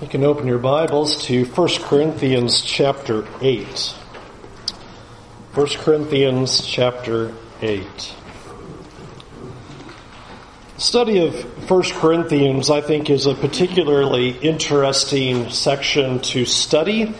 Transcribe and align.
You 0.00 0.08
can 0.08 0.24
open 0.24 0.46
your 0.46 0.58
Bibles 0.58 1.26
to 1.26 1.44
1 1.44 1.68
Corinthians 1.82 2.62
chapter 2.62 3.28
8. 3.42 3.66
1 5.52 5.66
Corinthians 5.76 6.66
chapter 6.66 7.34
8. 7.60 8.14
Study 10.78 11.26
of 11.26 11.70
1 11.70 11.82
Corinthians, 12.00 12.70
I 12.70 12.80
think, 12.80 13.10
is 13.10 13.26
a 13.26 13.34
particularly 13.34 14.30
interesting 14.30 15.50
section 15.50 16.20
to 16.20 16.46
study. 16.46 17.14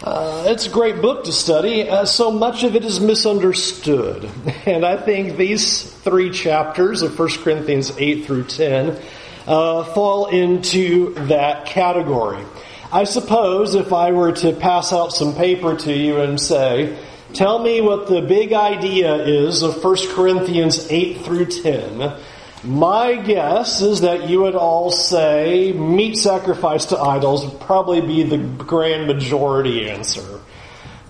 Uh, 0.00 0.44
it's 0.46 0.68
a 0.68 0.70
great 0.70 1.02
book 1.02 1.24
to 1.24 1.32
study. 1.32 1.88
Uh, 1.88 2.04
so 2.04 2.30
much 2.30 2.62
of 2.62 2.76
it 2.76 2.84
is 2.84 3.00
misunderstood. 3.00 4.30
And 4.66 4.86
I 4.86 4.98
think 4.98 5.36
these 5.36 5.82
three 5.82 6.30
chapters 6.30 7.02
of 7.02 7.18
1 7.18 7.28
Corinthians 7.42 7.92
8 7.98 8.24
through 8.24 8.44
10 8.44 9.02
uh, 9.46 9.84
fall 9.84 10.26
into 10.26 11.14
that 11.26 11.66
category. 11.66 12.44
I 12.92 13.04
suppose 13.04 13.74
if 13.74 13.92
I 13.92 14.12
were 14.12 14.32
to 14.32 14.52
pass 14.52 14.92
out 14.92 15.12
some 15.12 15.34
paper 15.34 15.76
to 15.76 15.92
you 15.92 16.20
and 16.20 16.40
say, 16.40 16.96
tell 17.32 17.58
me 17.58 17.80
what 17.80 18.06
the 18.06 18.22
big 18.22 18.52
idea 18.52 19.16
is 19.16 19.62
of 19.62 19.82
1 19.82 19.96
Corinthians 20.10 20.86
8 20.90 21.22
through 21.22 21.46
10, 21.46 22.16
my 22.62 23.16
guess 23.16 23.82
is 23.82 24.00
that 24.00 24.30
you 24.30 24.42
would 24.42 24.54
all 24.54 24.90
say 24.90 25.72
meat 25.72 26.16
sacrifice 26.16 26.86
to 26.86 26.98
idols 26.98 27.44
would 27.44 27.60
probably 27.60 28.00
be 28.00 28.22
the 28.22 28.38
grand 28.38 29.06
majority 29.06 29.90
answer. 29.90 30.40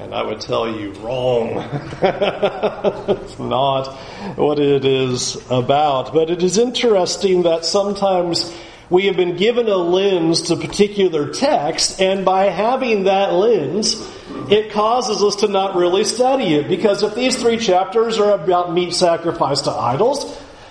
And 0.01 0.13
I 0.13 0.23
would 0.23 0.41
tell 0.41 0.69
you, 0.69 0.91
wrong. 0.95 1.59
it's 2.03 3.39
not 3.39 3.95
what 4.37 4.59
it 4.59 4.85
is 4.85 5.37
about. 5.51 6.13
But 6.13 6.31
it 6.31 6.43
is 6.43 6.59
interesting 6.59 7.45
that 7.45 7.65
sometimes 7.65 8.53
we 8.91 9.07
have 9.07 9.17
been 9.17 9.37
given 9.37 9.69
a 9.69 9.77
lens 9.77 10.43
to 10.43 10.57
particular 10.57 11.33
text, 11.33 12.01
and 12.01 12.25
by 12.25 12.47
having 12.47 13.05
that 13.05 13.33
lens, 13.35 13.95
it 14.51 14.73
causes 14.73 15.23
us 15.23 15.37
to 15.37 15.49
not 15.49 15.77
really 15.77 16.05
study 16.05 16.55
it. 16.55 16.69
Because 16.69 17.05
if 17.05 17.15
these 17.15 17.41
three 17.41 17.59
chapters 17.59 18.19
are 18.19 18.33
about 18.33 18.73
meat 18.73 18.95
sacrifice 18.95 19.63
to 19.63 19.71
idols, 19.71 20.25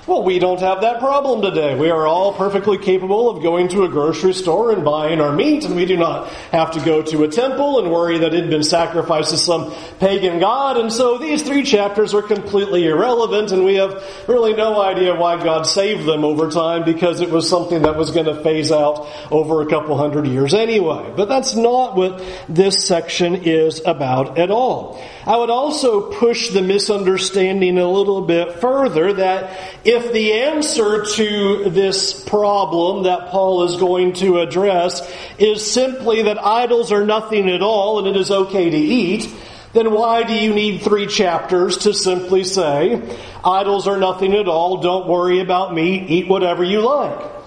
well, 0.05 0.23
we 0.23 0.37
don't 0.37 0.59
have 0.59 0.81
that 0.81 0.99
problem 0.99 1.41
today. 1.41 1.75
We 1.75 1.89
are 1.89 2.05
all 2.05 2.33
perfectly 2.33 2.77
capable 2.77 3.29
of 3.29 3.41
going 3.41 3.69
to 3.69 3.83
a 3.83 3.89
grocery 3.89 4.33
store 4.33 4.71
and 4.71 4.83
buying 4.83 5.21
our 5.21 5.31
meat, 5.31 5.63
and 5.63 5.77
we 5.77 5.85
do 5.85 5.95
not 5.95 6.27
have 6.51 6.71
to 6.71 6.81
go 6.81 7.01
to 7.03 7.23
a 7.23 7.29
temple 7.29 7.79
and 7.79 7.89
worry 7.89 8.17
that 8.17 8.33
it 8.33 8.41
had 8.41 8.49
been 8.49 8.63
sacrificed 8.63 9.29
to 9.29 9.37
some 9.37 9.73
pagan 9.99 10.39
god. 10.39 10.75
And 10.75 10.91
so 10.91 11.17
these 11.17 11.43
three 11.43 11.63
chapters 11.63 12.13
are 12.13 12.21
completely 12.21 12.85
irrelevant, 12.85 13.53
and 13.53 13.63
we 13.63 13.75
have 13.75 14.03
really 14.27 14.53
no 14.53 14.81
idea 14.81 15.15
why 15.15 15.41
God 15.41 15.63
saved 15.65 16.05
them 16.05 16.25
over 16.25 16.51
time 16.51 16.83
because 16.83 17.21
it 17.21 17.29
was 17.29 17.49
something 17.49 17.83
that 17.83 17.95
was 17.95 18.11
going 18.11 18.25
to 18.25 18.43
phase 18.43 18.73
out 18.73 19.07
over 19.31 19.61
a 19.61 19.67
couple 19.67 19.95
hundred 19.95 20.27
years 20.27 20.53
anyway. 20.53 21.13
But 21.15 21.29
that's 21.29 21.55
not 21.55 21.95
what 21.95 22.21
this 22.49 22.85
section 22.85 23.35
is 23.35 23.81
about 23.85 24.38
at 24.38 24.51
all. 24.51 25.01
I 25.25 25.38
would 25.38 25.49
also 25.49 26.11
push 26.11 26.49
the 26.49 26.61
misunderstanding 26.61 27.77
a 27.77 27.89
little 27.89 28.21
bit 28.21 28.59
further 28.59 29.13
that 29.13 29.57
if 29.85 30.11
the 30.11 30.33
answer 30.33 31.05
to 31.05 31.69
this 31.69 32.23
problem 32.25 33.03
that 33.03 33.29
Paul 33.29 33.63
is 33.63 33.77
going 33.77 34.13
to 34.16 34.39
address 34.39 35.01
is 35.38 35.69
simply 35.69 36.23
that 36.23 36.44
idols 36.44 36.91
are 36.91 37.05
nothing 37.05 37.49
at 37.49 37.61
all 37.61 37.99
and 37.99 38.07
it 38.07 38.19
is 38.19 38.31
okay 38.31 38.69
to 38.69 38.77
eat, 38.77 39.33
then 39.71 39.91
why 39.91 40.23
do 40.23 40.33
you 40.33 40.53
need 40.53 40.81
three 40.81 41.07
chapters 41.07 41.77
to 41.79 41.94
simply 41.94 42.44
say, 42.44 43.01
idols 43.45 43.88
are 43.88 43.97
nothing 43.97 44.33
at 44.33 44.49
all, 44.49 44.81
don't 44.81 45.07
worry 45.07 45.39
about 45.39 45.73
me, 45.73 46.05
eat 46.05 46.27
whatever 46.27 46.63
you 46.63 46.81
like? 46.81 47.42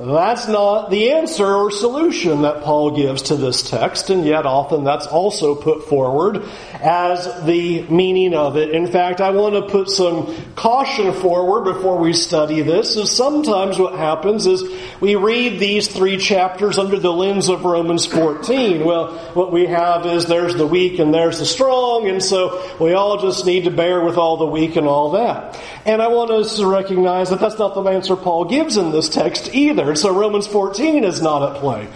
That's 0.00 0.46
not 0.46 0.90
the 0.90 1.10
answer 1.10 1.44
or 1.44 1.72
solution 1.72 2.42
that 2.42 2.62
Paul 2.62 2.92
gives 2.92 3.22
to 3.22 3.36
this 3.36 3.68
text, 3.68 4.10
and 4.10 4.24
yet 4.24 4.46
often 4.46 4.84
that's 4.84 5.08
also 5.08 5.56
put 5.56 5.88
forward 5.88 6.44
as 6.74 7.44
the 7.44 7.82
meaning 7.88 8.32
of 8.32 8.56
it. 8.56 8.70
In 8.70 8.86
fact, 8.86 9.20
I 9.20 9.30
want 9.30 9.56
to 9.56 9.62
put 9.62 9.90
some 9.90 10.32
caution 10.54 11.12
forward 11.12 11.64
before 11.64 11.98
we 11.98 12.12
study 12.12 12.62
this, 12.62 12.96
is 12.96 13.10
sometimes 13.10 13.76
what 13.76 13.94
happens 13.94 14.46
is 14.46 14.62
we 15.00 15.16
read 15.16 15.58
these 15.58 15.88
three 15.88 16.16
chapters 16.16 16.78
under 16.78 17.00
the 17.00 17.12
lens 17.12 17.48
of 17.48 17.64
Romans 17.64 18.06
14. 18.06 18.84
Well, 18.84 19.18
what 19.34 19.50
we 19.50 19.66
have 19.66 20.06
is 20.06 20.26
there's 20.26 20.54
the 20.54 20.66
weak 20.66 21.00
and 21.00 21.12
there's 21.12 21.40
the 21.40 21.46
strong, 21.46 22.08
and 22.08 22.22
so 22.22 22.76
we 22.78 22.92
all 22.92 23.20
just 23.20 23.44
need 23.46 23.64
to 23.64 23.72
bear 23.72 24.04
with 24.04 24.16
all 24.16 24.36
the 24.36 24.46
weak 24.46 24.76
and 24.76 24.86
all 24.86 25.10
that. 25.12 25.60
And 25.84 26.00
I 26.00 26.06
want 26.06 26.30
us 26.30 26.58
to 26.58 26.66
recognize 26.66 27.30
that 27.30 27.40
that's 27.40 27.58
not 27.58 27.74
the 27.74 27.82
answer 27.82 28.14
Paul 28.14 28.44
gives 28.44 28.76
in 28.76 28.92
this 28.92 29.08
text 29.08 29.52
either. 29.54 29.87
So 29.94 30.14
Romans 30.14 30.46
14 30.46 31.04
is 31.04 31.22
not 31.22 31.42
at 31.42 31.60
play. 31.60 31.88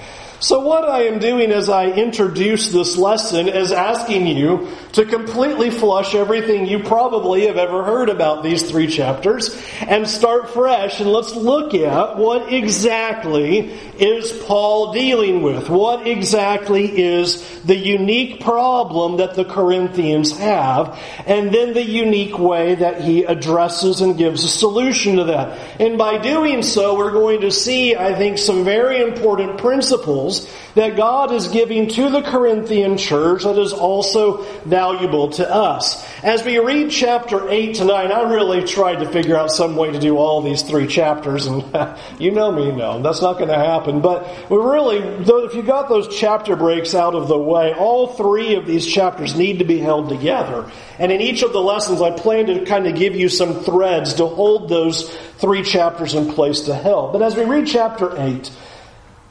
So 0.42 0.58
what 0.58 0.84
I 0.84 1.04
am 1.04 1.20
doing 1.20 1.52
as 1.52 1.68
I 1.68 1.86
introduce 1.86 2.72
this 2.72 2.96
lesson 2.96 3.46
is 3.46 3.70
asking 3.70 4.26
you 4.26 4.66
to 4.94 5.04
completely 5.04 5.70
flush 5.70 6.16
everything 6.16 6.66
you 6.66 6.80
probably 6.80 7.46
have 7.46 7.56
ever 7.56 7.84
heard 7.84 8.08
about 8.08 8.42
these 8.42 8.68
three 8.68 8.88
chapters 8.88 9.56
and 9.82 10.06
start 10.08 10.50
fresh 10.50 10.98
and 10.98 11.12
let's 11.12 11.36
look 11.36 11.74
at 11.74 12.16
what 12.16 12.52
exactly 12.52 13.70
is 14.00 14.32
Paul 14.32 14.92
dealing 14.92 15.42
with? 15.42 15.70
What 15.70 16.08
exactly 16.08 16.86
is 16.86 17.60
the 17.60 17.76
unique 17.76 18.40
problem 18.40 19.18
that 19.18 19.34
the 19.34 19.44
Corinthians 19.44 20.36
have 20.38 20.98
and 21.24 21.54
then 21.54 21.72
the 21.72 21.84
unique 21.84 22.36
way 22.36 22.74
that 22.74 23.00
he 23.00 23.22
addresses 23.22 24.00
and 24.00 24.18
gives 24.18 24.42
a 24.42 24.48
solution 24.48 25.18
to 25.18 25.24
that. 25.24 25.80
And 25.80 25.96
by 25.96 26.18
doing 26.18 26.64
so, 26.64 26.96
we're 26.96 27.12
going 27.12 27.42
to 27.42 27.52
see, 27.52 27.94
I 27.94 28.16
think, 28.16 28.38
some 28.38 28.64
very 28.64 29.00
important 29.00 29.58
principles 29.58 30.31
that 30.74 30.96
God 30.96 31.32
is 31.32 31.48
giving 31.48 31.88
to 31.88 32.10
the 32.10 32.22
Corinthian 32.22 32.96
church 32.96 33.44
that 33.44 33.58
is 33.58 33.72
also 33.72 34.42
valuable 34.64 35.28
to 35.30 35.48
us. 35.48 36.04
As 36.22 36.44
we 36.44 36.58
read 36.58 36.90
chapter 36.90 37.48
8 37.48 37.74
tonight, 37.74 38.10
I 38.10 38.30
really 38.30 38.64
tried 38.64 39.00
to 39.00 39.08
figure 39.10 39.36
out 39.36 39.50
some 39.50 39.76
way 39.76 39.92
to 39.92 39.98
do 39.98 40.16
all 40.16 40.42
these 40.42 40.62
three 40.62 40.86
chapters, 40.86 41.46
and 41.46 41.64
you 42.18 42.30
know 42.30 42.50
me, 42.52 42.72
no, 42.72 43.02
that's 43.02 43.20
not 43.20 43.34
going 43.34 43.48
to 43.48 43.56
happen. 43.56 44.00
But 44.00 44.50
we 44.50 44.56
really, 44.56 45.00
though, 45.24 45.44
if 45.44 45.54
you 45.54 45.62
got 45.62 45.88
those 45.88 46.16
chapter 46.16 46.56
breaks 46.56 46.94
out 46.94 47.14
of 47.14 47.28
the 47.28 47.38
way, 47.38 47.74
all 47.74 48.08
three 48.08 48.54
of 48.54 48.66
these 48.66 48.86
chapters 48.86 49.34
need 49.34 49.58
to 49.58 49.64
be 49.64 49.78
held 49.78 50.08
together. 50.08 50.70
And 50.98 51.10
in 51.10 51.20
each 51.20 51.42
of 51.42 51.52
the 51.52 51.60
lessons, 51.60 52.00
I 52.00 52.10
plan 52.10 52.46
to 52.46 52.64
kind 52.64 52.86
of 52.86 52.94
give 52.94 53.16
you 53.16 53.28
some 53.28 53.64
threads 53.64 54.14
to 54.14 54.26
hold 54.26 54.68
those 54.68 55.10
three 55.38 55.62
chapters 55.62 56.14
in 56.14 56.32
place 56.32 56.62
to 56.62 56.74
help. 56.74 57.12
But 57.12 57.22
as 57.22 57.34
we 57.34 57.44
read 57.44 57.66
chapter 57.66 58.16
8, 58.16 58.50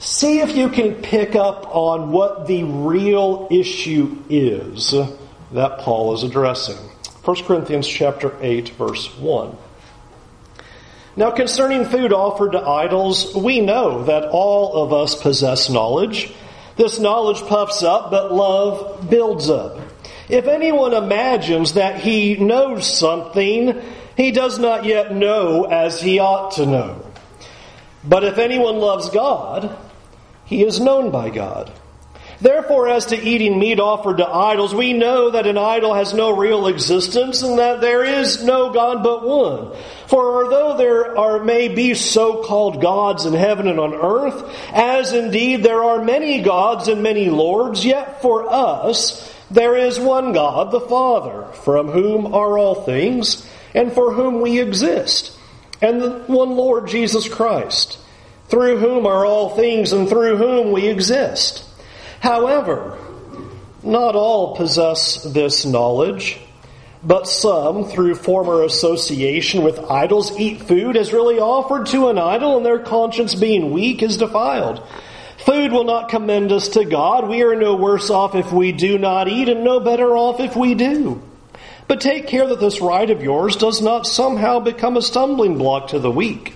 See 0.01 0.39
if 0.39 0.55
you 0.55 0.69
can 0.69 0.95
pick 0.95 1.35
up 1.35 1.75
on 1.75 2.11
what 2.11 2.47
the 2.47 2.63
real 2.63 3.47
issue 3.51 4.17
is 4.31 4.95
that 5.51 5.77
Paul 5.77 6.15
is 6.15 6.23
addressing. 6.23 6.75
1 7.23 7.43
Corinthians 7.43 7.87
chapter 7.87 8.35
8 8.41 8.69
verse 8.69 9.15
1. 9.19 9.55
Now 11.15 11.29
concerning 11.29 11.85
food 11.85 12.13
offered 12.13 12.53
to 12.53 12.67
idols, 12.67 13.35
we 13.35 13.61
know 13.61 14.05
that 14.05 14.23
all 14.29 14.73
of 14.83 14.91
us 14.91 15.21
possess 15.21 15.69
knowledge. 15.69 16.33
This 16.77 16.99
knowledge 16.99 17.41
puffs 17.41 17.83
up, 17.83 18.09
but 18.09 18.33
love 18.33 19.07
builds 19.07 19.51
up. 19.51 19.77
If 20.29 20.47
anyone 20.47 20.95
imagines 20.95 21.73
that 21.73 21.99
he 21.99 22.37
knows 22.37 22.91
something, 22.91 23.79
he 24.17 24.31
does 24.31 24.57
not 24.57 24.83
yet 24.83 25.13
know 25.13 25.65
as 25.65 26.01
he 26.01 26.17
ought 26.17 26.53
to 26.53 26.65
know. 26.65 27.05
But 28.03 28.23
if 28.23 28.39
anyone 28.39 28.77
loves 28.77 29.11
God, 29.11 29.77
he 30.51 30.65
is 30.65 30.81
known 30.81 31.11
by 31.11 31.29
God. 31.29 31.71
Therefore, 32.41 32.89
as 32.89 33.05
to 33.05 33.15
eating 33.17 33.57
meat 33.57 33.79
offered 33.79 34.17
to 34.17 34.27
idols, 34.27 34.75
we 34.75 34.91
know 34.91 35.29
that 35.29 35.47
an 35.47 35.57
idol 35.57 35.93
has 35.93 36.13
no 36.13 36.35
real 36.35 36.67
existence 36.67 37.41
and 37.41 37.57
that 37.57 37.79
there 37.79 38.03
is 38.03 38.43
no 38.43 38.73
God 38.73 39.01
but 39.01 39.25
one. 39.25 39.73
For 40.07 40.43
although 40.43 40.75
there 40.75 41.17
are, 41.17 41.41
may 41.41 41.69
be 41.69 41.93
so-called 41.93 42.81
gods 42.81 43.25
in 43.25 43.33
heaven 43.33 43.69
and 43.69 43.79
on 43.79 43.93
earth, 43.93 44.43
as 44.73 45.13
indeed 45.13 45.63
there 45.63 45.85
are 45.85 46.03
many 46.03 46.41
gods 46.41 46.89
and 46.89 47.01
many 47.01 47.29
lords, 47.29 47.85
yet 47.85 48.21
for 48.21 48.51
us 48.51 49.33
there 49.49 49.77
is 49.77 50.01
one 50.01 50.33
God, 50.33 50.71
the 50.71 50.81
Father, 50.81 51.45
from 51.63 51.87
whom 51.87 52.33
are 52.33 52.57
all 52.57 52.83
things 52.83 53.47
and 53.73 53.93
for 53.93 54.11
whom 54.11 54.41
we 54.41 54.59
exist, 54.59 55.31
and 55.81 56.27
one 56.27 56.57
Lord 56.57 56.89
Jesus 56.89 57.29
Christ 57.29 57.99
through 58.51 58.77
whom 58.77 59.07
are 59.07 59.25
all 59.25 59.55
things 59.55 59.93
and 59.93 60.09
through 60.09 60.35
whom 60.35 60.73
we 60.73 60.87
exist. 60.87 61.63
However, 62.19 62.97
not 63.81 64.15
all 64.15 64.57
possess 64.57 65.23
this 65.23 65.65
knowledge, 65.65 66.37
but 67.01 67.27
some, 67.27 67.85
through 67.85 68.15
former 68.15 68.63
association 68.63 69.63
with 69.63 69.79
idols, 69.79 70.37
eat 70.37 70.61
food 70.63 70.97
as 70.97 71.13
really 71.13 71.39
offered 71.39 71.87
to 71.87 72.09
an 72.09 72.19
idol, 72.19 72.57
and 72.57 72.65
their 72.65 72.77
conscience 72.77 73.33
being 73.33 73.71
weak 73.71 74.03
is 74.03 74.17
defiled. 74.17 74.85
Food 75.45 75.71
will 75.71 75.85
not 75.85 76.09
commend 76.09 76.51
us 76.51 76.67
to 76.69 76.85
God. 76.85 77.27
We 77.27 77.41
are 77.43 77.55
no 77.55 77.75
worse 77.75 78.11
off 78.11 78.35
if 78.35 78.51
we 78.51 78.73
do 78.73 78.99
not 78.99 79.29
eat, 79.29 79.49
and 79.49 79.63
no 79.63 79.79
better 79.79 80.15
off 80.15 80.39
if 80.39 80.55
we 80.55 80.75
do. 80.75 81.23
But 81.87 82.01
take 82.01 82.27
care 82.27 82.47
that 82.47 82.59
this 82.59 82.81
right 82.81 83.09
of 83.09 83.23
yours 83.23 83.55
does 83.55 83.81
not 83.81 84.05
somehow 84.05 84.59
become 84.59 84.97
a 84.97 85.01
stumbling 85.01 85.57
block 85.57 85.87
to 85.87 85.99
the 85.99 86.11
weak. 86.11 86.55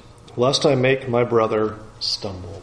lest 0.37 0.65
I 0.65 0.75
make 0.75 1.07
my 1.09 1.23
brother 1.23 1.77
stumble. 1.99 2.61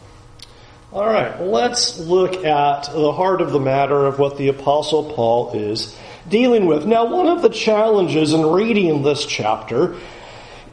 All 0.91 1.05
right, 1.05 1.39
let's 1.39 1.99
look 1.99 2.43
at 2.43 2.91
the 2.91 3.11
heart 3.11 3.41
of 3.41 3.51
the 3.51 3.59
matter 3.59 4.07
of 4.07 4.17
what 4.17 4.37
the 4.37 4.47
Apostle 4.47 5.13
Paul 5.13 5.51
is 5.53 5.95
dealing 6.27 6.65
with. 6.65 6.85
Now, 6.85 7.05
one 7.05 7.27
of 7.27 7.43
the 7.43 7.49
challenges 7.49 8.33
in 8.33 8.45
reading 8.45 9.03
this 9.03 9.25
chapter 9.25 9.97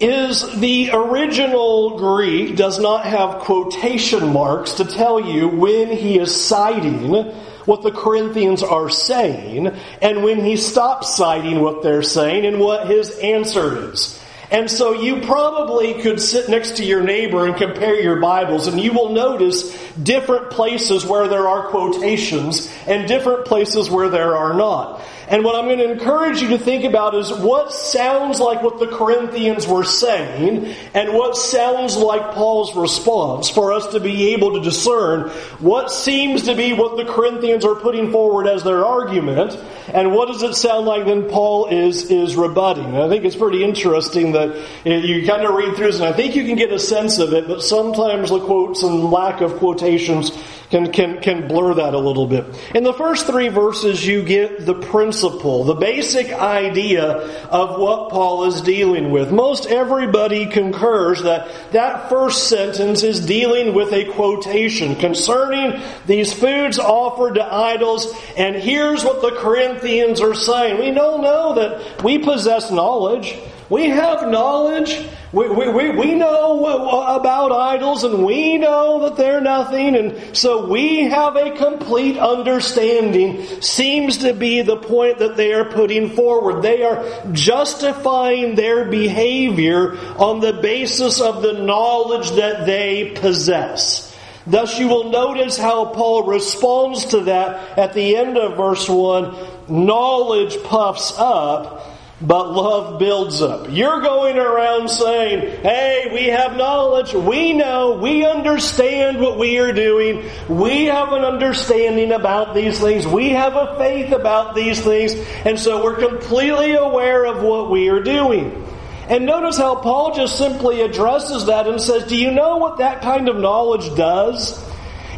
is 0.00 0.58
the 0.58 0.90
original 0.92 1.98
Greek 1.98 2.56
does 2.56 2.78
not 2.78 3.04
have 3.04 3.40
quotation 3.40 4.32
marks 4.32 4.72
to 4.74 4.84
tell 4.84 5.20
you 5.20 5.48
when 5.48 5.90
he 5.90 6.18
is 6.18 6.34
citing 6.34 7.10
what 7.10 7.82
the 7.82 7.90
Corinthians 7.90 8.62
are 8.62 8.88
saying 8.88 9.66
and 10.00 10.22
when 10.22 10.42
he 10.42 10.56
stops 10.56 11.14
citing 11.14 11.60
what 11.60 11.82
they're 11.82 12.02
saying 12.02 12.46
and 12.46 12.60
what 12.60 12.88
his 12.88 13.10
answer 13.18 13.90
is. 13.92 14.18
And 14.50 14.70
so 14.70 14.92
you 14.92 15.22
probably 15.22 15.94
could 15.94 16.20
sit 16.20 16.48
next 16.48 16.76
to 16.76 16.84
your 16.84 17.02
neighbor 17.02 17.46
and 17.46 17.56
compare 17.56 18.00
your 18.00 18.20
Bibles, 18.20 18.68
and 18.68 18.80
you 18.80 18.92
will 18.92 19.12
notice 19.12 19.76
different 19.96 20.50
places 20.50 21.04
where 21.04 21.26
there 21.26 21.48
are 21.48 21.68
quotations 21.68 22.72
and 22.86 23.08
different 23.08 23.46
places 23.46 23.90
where 23.90 24.08
there 24.08 24.36
are 24.36 24.54
not. 24.54 25.02
And 25.28 25.42
what 25.44 25.56
I'm 25.56 25.64
going 25.64 25.78
to 25.78 25.90
encourage 25.90 26.40
you 26.40 26.48
to 26.50 26.58
think 26.58 26.84
about 26.84 27.16
is 27.16 27.32
what 27.32 27.72
sounds 27.72 28.38
like 28.38 28.62
what 28.62 28.78
the 28.78 28.86
Corinthians 28.86 29.66
were 29.66 29.82
saying 29.82 30.72
and 30.94 31.14
what 31.14 31.36
sounds 31.36 31.96
like 31.96 32.32
Paul's 32.32 32.76
response 32.76 33.48
for 33.48 33.72
us 33.72 33.88
to 33.88 33.98
be 33.98 34.34
able 34.34 34.52
to 34.54 34.60
discern 34.60 35.30
what 35.58 35.90
seems 35.90 36.44
to 36.44 36.54
be 36.54 36.72
what 36.72 36.96
the 36.96 37.04
Corinthians 37.04 37.64
are 37.64 37.74
putting 37.74 38.12
forward 38.12 38.46
as 38.46 38.62
their 38.62 38.84
argument 38.84 39.58
and 39.92 40.12
what 40.14 40.28
does 40.28 40.42
it 40.44 40.54
sound 40.54 40.86
like 40.86 41.06
then 41.06 41.28
Paul 41.28 41.66
is, 41.66 42.08
is 42.08 42.36
rebutting. 42.36 42.84
And 42.84 42.98
I 42.98 43.08
think 43.08 43.24
it's 43.24 43.36
pretty 43.36 43.64
interesting 43.64 44.32
that 44.32 44.54
you 44.84 45.26
kind 45.26 45.44
of 45.44 45.54
read 45.54 45.74
through 45.74 45.86
this 45.86 45.96
and 45.96 46.04
I 46.04 46.12
think 46.12 46.36
you 46.36 46.44
can 46.44 46.56
get 46.56 46.72
a 46.72 46.78
sense 46.78 47.18
of 47.18 47.32
it, 47.32 47.48
but 47.48 47.62
sometimes 47.62 48.30
the 48.30 48.40
quotes 48.40 48.84
and 48.84 49.10
lack 49.10 49.40
of 49.40 49.56
quotations 49.56 50.30
can, 50.70 50.92
can, 50.92 51.20
can 51.20 51.48
blur 51.48 51.74
that 51.74 51.94
a 51.94 51.98
little 51.98 52.26
bit. 52.26 52.44
In 52.74 52.82
the 52.82 52.92
first 52.92 53.26
three 53.26 53.48
verses, 53.48 54.04
you 54.04 54.24
get 54.24 54.66
the 54.66 54.74
principle, 54.74 55.64
the 55.64 55.74
basic 55.74 56.32
idea 56.32 57.12
of 57.48 57.78
what 57.78 58.10
Paul 58.10 58.44
is 58.46 58.60
dealing 58.62 59.10
with. 59.10 59.30
Most 59.30 59.66
everybody 59.66 60.46
concurs 60.46 61.22
that 61.22 61.48
that 61.72 62.08
first 62.08 62.48
sentence 62.48 63.02
is 63.02 63.24
dealing 63.24 63.74
with 63.74 63.92
a 63.92 64.04
quotation 64.12 64.96
concerning 64.96 65.80
these 66.06 66.32
foods 66.32 66.78
offered 66.78 67.34
to 67.34 67.44
idols, 67.44 68.12
and 68.36 68.56
here's 68.56 69.04
what 69.04 69.22
the 69.22 69.36
Corinthians 69.40 70.20
are 70.20 70.34
saying. 70.34 70.80
We 70.80 70.90
don't 70.90 71.22
know 71.22 71.54
that 71.54 72.02
we 72.02 72.18
possess 72.18 72.70
knowledge. 72.70 73.36
We 73.68 73.88
have 73.88 74.28
knowledge. 74.28 75.04
We, 75.36 75.50
we, 75.50 75.90
we 75.90 76.14
know 76.14 76.64
about 76.64 77.52
idols 77.52 78.04
and 78.04 78.24
we 78.24 78.56
know 78.56 79.00
that 79.00 79.18
they're 79.18 79.42
nothing. 79.42 79.94
And 79.94 80.34
so 80.34 80.66
we 80.66 81.10
have 81.10 81.36
a 81.36 81.54
complete 81.54 82.16
understanding, 82.16 83.44
seems 83.60 84.16
to 84.18 84.32
be 84.32 84.62
the 84.62 84.78
point 84.78 85.18
that 85.18 85.36
they 85.36 85.52
are 85.52 85.66
putting 85.66 86.08
forward. 86.08 86.62
They 86.62 86.84
are 86.84 87.04
justifying 87.32 88.54
their 88.54 88.86
behavior 88.86 89.98
on 90.16 90.40
the 90.40 90.54
basis 90.54 91.20
of 91.20 91.42
the 91.42 91.52
knowledge 91.52 92.30
that 92.36 92.64
they 92.64 93.12
possess. 93.16 94.16
Thus, 94.46 94.78
you 94.78 94.88
will 94.88 95.10
notice 95.10 95.58
how 95.58 95.92
Paul 95.92 96.22
responds 96.22 97.04
to 97.06 97.20
that 97.24 97.78
at 97.78 97.92
the 97.92 98.16
end 98.16 98.38
of 98.38 98.56
verse 98.56 98.88
1 98.88 99.36
knowledge 99.68 100.62
puffs 100.62 101.12
up 101.18 101.95
but 102.20 102.50
love 102.50 102.98
builds 102.98 103.42
up. 103.42 103.66
You're 103.70 104.00
going 104.00 104.38
around 104.38 104.88
saying, 104.88 105.62
hey, 105.62 106.08
we 106.12 106.24
have 106.28 106.56
knowledge, 106.56 107.12
we 107.12 107.52
know, 107.52 107.98
we 107.98 108.24
understand 108.24 109.20
what 109.20 109.38
we 109.38 109.58
are 109.58 109.72
doing, 109.72 110.30
we 110.48 110.86
have 110.86 111.12
an 111.12 111.24
understanding 111.24 112.12
about 112.12 112.54
these 112.54 112.80
things, 112.80 113.06
we 113.06 113.30
have 113.30 113.54
a 113.54 113.76
faith 113.76 114.12
about 114.12 114.54
these 114.54 114.80
things, 114.80 115.14
and 115.44 115.60
so 115.60 115.84
we're 115.84 115.96
completely 115.96 116.72
aware 116.72 117.26
of 117.26 117.42
what 117.42 117.70
we 117.70 117.90
are 117.90 118.02
doing. 118.02 118.62
And 119.08 119.26
notice 119.26 119.58
how 119.58 119.76
Paul 119.76 120.14
just 120.14 120.38
simply 120.38 120.80
addresses 120.80 121.46
that 121.46 121.68
and 121.68 121.80
says, 121.80 122.04
Do 122.04 122.16
you 122.16 122.32
know 122.32 122.56
what 122.56 122.78
that 122.78 123.02
kind 123.02 123.28
of 123.28 123.36
knowledge 123.36 123.94
does? 123.94 124.60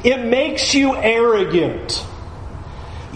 It 0.04 0.26
makes 0.26 0.74
you 0.74 0.94
arrogant. 0.94 2.04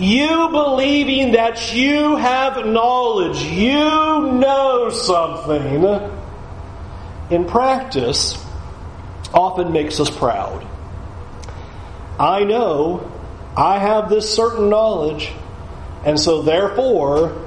You 0.03 0.49
believing 0.49 1.31
that 1.35 1.73
you 1.73 2.17
have 2.17 2.67
knowledge, 2.67 3.41
you 3.45 3.73
know 4.33 4.91
something, 4.91 5.85
in 7.31 7.45
practice 7.45 8.37
often 9.33 9.71
makes 9.71 10.01
us 10.01 10.11
proud. 10.11 10.67
I 12.19 12.43
know 12.43 13.09
I 13.57 13.79
have 13.79 14.09
this 14.09 14.35
certain 14.35 14.69
knowledge, 14.69 15.31
and 16.05 16.19
so 16.19 16.43
therefore, 16.43 17.41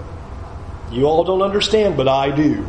you 0.94 1.08
all 1.08 1.26
don't 1.26 1.42
understand, 1.42 1.98
but 1.98 2.08
I 2.08 2.34
do. 2.34 2.66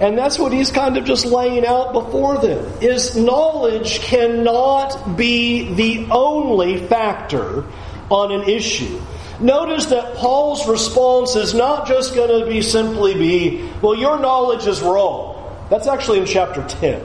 And 0.00 0.18
that's 0.18 0.36
what 0.36 0.52
he's 0.52 0.72
kind 0.72 0.96
of 0.96 1.04
just 1.04 1.24
laying 1.26 1.64
out 1.64 1.92
before 1.92 2.38
them 2.38 2.64
is 2.80 3.14
knowledge 3.14 4.00
cannot 4.00 5.16
be 5.16 5.74
the 5.74 6.10
only 6.10 6.88
factor 6.88 7.66
on 8.10 8.32
an 8.32 8.48
issue. 8.48 9.00
Notice 9.40 9.86
that 9.86 10.16
Paul's 10.16 10.68
response 10.68 11.34
is 11.34 11.54
not 11.54 11.86
just 11.86 12.14
going 12.14 12.44
to 12.44 12.50
be 12.50 12.60
simply 12.60 13.14
be, 13.14 13.70
well, 13.80 13.94
your 13.94 14.18
knowledge 14.18 14.66
is 14.66 14.82
wrong. 14.82 15.36
That's 15.70 15.86
actually 15.86 16.18
in 16.18 16.26
chapter 16.26 16.62
10. 16.66 17.02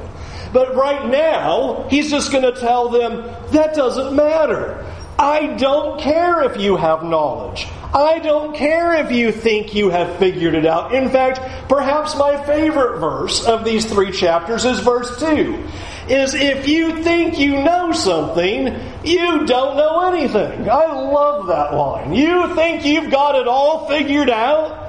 But 0.51 0.75
right 0.75 1.09
now, 1.09 1.87
he's 1.89 2.09
just 2.09 2.31
going 2.31 2.43
to 2.43 2.59
tell 2.59 2.89
them, 2.89 3.23
that 3.51 3.75
doesn't 3.75 4.15
matter. 4.15 4.85
I 5.17 5.55
don't 5.55 5.99
care 6.01 6.43
if 6.43 6.59
you 6.59 6.75
have 6.75 7.03
knowledge. 7.03 7.67
I 7.93 8.19
don't 8.19 8.55
care 8.55 8.95
if 8.95 9.11
you 9.11 9.31
think 9.31 9.73
you 9.73 9.89
have 9.89 10.17
figured 10.17 10.55
it 10.55 10.65
out. 10.65 10.93
In 10.93 11.09
fact, 11.09 11.69
perhaps 11.69 12.17
my 12.17 12.43
favorite 12.45 12.99
verse 12.99 13.45
of 13.45 13.63
these 13.63 13.85
three 13.85 14.11
chapters 14.11 14.65
is 14.65 14.79
verse 14.79 15.17
2 15.19 15.65
is 16.09 16.33
if 16.33 16.67
you 16.67 17.03
think 17.03 17.39
you 17.39 17.63
know 17.63 17.91
something, 17.91 18.67
you 19.03 19.45
don't 19.45 19.77
know 19.77 20.11
anything. 20.11 20.69
I 20.69 20.85
love 20.85 21.47
that 21.47 21.73
line. 21.73 22.13
You 22.13 22.53
think 22.55 22.85
you've 22.85 23.11
got 23.11 23.35
it 23.35 23.47
all 23.47 23.87
figured 23.87 24.29
out? 24.29 24.85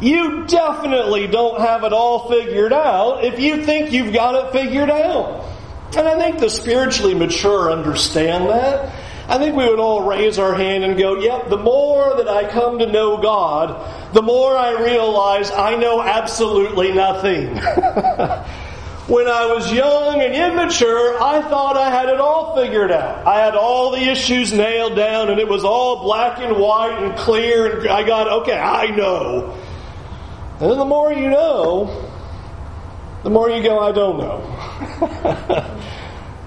You 0.00 0.46
definitely 0.46 1.26
don't 1.26 1.60
have 1.60 1.84
it 1.84 1.92
all 1.92 2.28
figured 2.28 2.72
out 2.72 3.24
if 3.24 3.38
you 3.38 3.64
think 3.64 3.92
you've 3.92 4.14
got 4.14 4.34
it 4.34 4.52
figured 4.52 4.90
out. 4.90 5.44
And 5.96 6.06
I 6.06 6.18
think 6.18 6.38
the 6.38 6.48
spiritually 6.48 7.14
mature 7.14 7.70
understand 7.70 8.48
that. 8.48 8.94
I 9.28 9.38
think 9.38 9.54
we 9.54 9.64
would 9.68 9.78
all 9.78 10.02
raise 10.02 10.38
our 10.40 10.54
hand 10.54 10.82
and 10.82 10.98
go, 10.98 11.20
yep, 11.20 11.50
the 11.50 11.56
more 11.56 12.16
that 12.16 12.28
I 12.28 12.50
come 12.50 12.80
to 12.80 12.86
know 12.86 13.22
God, 13.22 14.12
the 14.12 14.22
more 14.22 14.56
I 14.56 14.82
realize 14.82 15.52
I 15.52 15.76
know 15.76 16.02
absolutely 16.02 16.92
nothing. 16.92 17.54
When 19.10 19.26
I 19.26 19.46
was 19.46 19.72
young 19.72 20.22
and 20.22 20.32
immature, 20.32 21.20
I 21.20 21.42
thought 21.42 21.76
I 21.76 21.90
had 21.90 22.08
it 22.08 22.20
all 22.20 22.54
figured 22.54 22.92
out. 22.92 23.26
I 23.26 23.40
had 23.40 23.56
all 23.56 23.90
the 23.90 23.98
issues 23.98 24.52
nailed 24.52 24.94
down 24.94 25.30
and 25.30 25.40
it 25.40 25.48
was 25.48 25.64
all 25.64 26.04
black 26.04 26.38
and 26.38 26.56
white 26.56 26.96
and 27.02 27.18
clear 27.18 27.80
and 27.80 27.88
I 27.88 28.04
got, 28.04 28.28
okay, 28.42 28.56
I 28.56 28.94
know. 28.94 29.58
And 30.60 30.70
then 30.70 30.78
the 30.78 30.84
more 30.84 31.12
you 31.12 31.28
know, 31.28 32.08
the 33.24 33.30
more 33.30 33.50
you 33.50 33.64
go, 33.64 33.80
I 33.80 33.90
don't 33.90 34.18
know. 34.18 35.76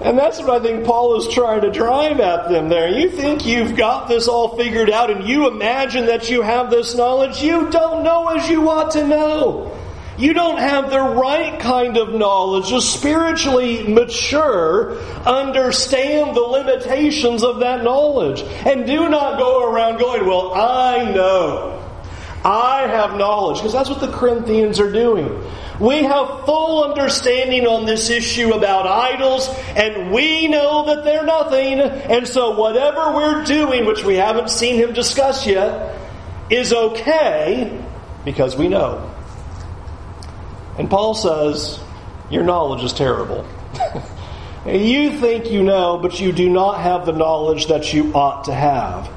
and 0.00 0.18
that's 0.18 0.40
what 0.40 0.48
I 0.48 0.60
think 0.60 0.86
Paul 0.86 1.18
is 1.18 1.28
trying 1.34 1.60
to 1.60 1.70
drive 1.70 2.18
at 2.18 2.48
them 2.48 2.70
there. 2.70 2.88
You 2.88 3.10
think 3.10 3.44
you've 3.44 3.76
got 3.76 4.08
this 4.08 4.26
all 4.26 4.56
figured 4.56 4.88
out 4.88 5.10
and 5.10 5.28
you 5.28 5.48
imagine 5.48 6.06
that 6.06 6.30
you 6.30 6.40
have 6.40 6.70
this 6.70 6.94
knowledge. 6.94 7.42
You 7.42 7.68
don't 7.68 8.04
know 8.04 8.28
as 8.28 8.48
you 8.48 8.70
ought 8.70 8.92
to 8.92 9.06
know. 9.06 9.83
You 10.16 10.32
don't 10.32 10.58
have 10.58 10.90
the 10.90 11.00
right 11.00 11.58
kind 11.58 11.96
of 11.96 12.14
knowledge. 12.14 12.68
to 12.68 12.80
spiritually 12.80 13.88
mature 13.88 14.98
understand 15.26 16.36
the 16.36 16.40
limitations 16.40 17.42
of 17.42 17.60
that 17.60 17.82
knowledge. 17.82 18.42
And 18.42 18.86
do 18.86 19.08
not 19.08 19.38
go 19.38 19.70
around 19.70 19.98
going, 19.98 20.26
well, 20.26 20.54
I 20.54 21.10
know. 21.12 21.80
I 22.44 22.86
have 22.86 23.16
knowledge. 23.16 23.58
Because 23.58 23.72
that's 23.72 23.90
what 23.90 24.00
the 24.00 24.12
Corinthians 24.12 24.78
are 24.78 24.92
doing. 24.92 25.42
We 25.80 26.04
have 26.04 26.44
full 26.44 26.84
understanding 26.84 27.66
on 27.66 27.84
this 27.84 28.08
issue 28.08 28.52
about 28.52 28.86
idols, 28.86 29.48
and 29.74 30.12
we 30.12 30.46
know 30.46 30.86
that 30.86 31.02
they're 31.02 31.24
nothing. 31.24 31.80
And 31.80 32.28
so, 32.28 32.56
whatever 32.56 33.12
we're 33.12 33.44
doing, 33.44 33.84
which 33.84 34.04
we 34.04 34.14
haven't 34.14 34.50
seen 34.50 34.76
him 34.76 34.92
discuss 34.92 35.48
yet, 35.48 35.98
is 36.48 36.72
okay 36.72 37.82
because 38.24 38.56
we 38.56 38.68
know. 38.68 39.13
And 40.78 40.90
Paul 40.90 41.14
says, 41.14 41.78
Your 42.30 42.42
knowledge 42.42 42.82
is 42.84 42.92
terrible. 42.92 43.46
you 44.66 45.18
think 45.18 45.50
you 45.50 45.62
know, 45.62 45.98
but 45.98 46.20
you 46.20 46.32
do 46.32 46.50
not 46.50 46.80
have 46.80 47.06
the 47.06 47.12
knowledge 47.12 47.66
that 47.66 47.92
you 47.92 48.12
ought 48.14 48.44
to 48.44 48.54
have. 48.54 49.10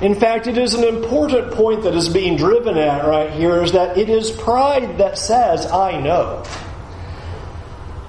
In 0.00 0.14
fact, 0.14 0.46
it 0.46 0.56
is 0.56 0.74
an 0.74 0.84
important 0.84 1.52
point 1.52 1.82
that 1.82 1.94
is 1.94 2.08
being 2.08 2.36
driven 2.36 2.78
at 2.78 3.04
right 3.04 3.30
here 3.30 3.62
is 3.62 3.72
that 3.72 3.98
it 3.98 4.08
is 4.08 4.30
pride 4.30 4.98
that 4.98 5.18
says, 5.18 5.66
I 5.66 6.00
know. 6.00 6.44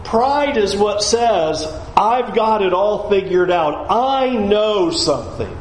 Pride 0.06 0.58
is 0.58 0.76
what 0.76 1.04
says, 1.04 1.66
I've 1.98 2.34
got 2.34 2.62
it 2.62 2.74
all 2.74 3.10
figured 3.10 3.52
out. 3.52 3.88
I 3.90 4.30
know 4.30 4.92
something. 4.92 5.58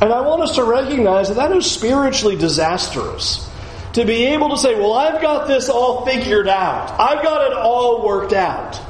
And 0.00 0.12
I 0.12 0.20
want 0.20 0.42
us 0.42 0.54
to 0.56 0.64
recognize 0.64 1.28
that 1.28 1.34
that 1.34 1.52
is 1.52 1.70
spiritually 1.70 2.36
disastrous. 2.36 3.47
To 3.94 4.04
be 4.04 4.26
able 4.26 4.50
to 4.50 4.56
say, 4.56 4.74
well, 4.74 4.92
I've 4.92 5.20
got 5.22 5.48
this 5.48 5.68
all 5.68 6.04
figured 6.04 6.48
out. 6.48 6.98
I've 7.00 7.22
got 7.22 7.50
it 7.50 7.56
all 7.56 8.06
worked 8.06 8.32
out 8.32 8.80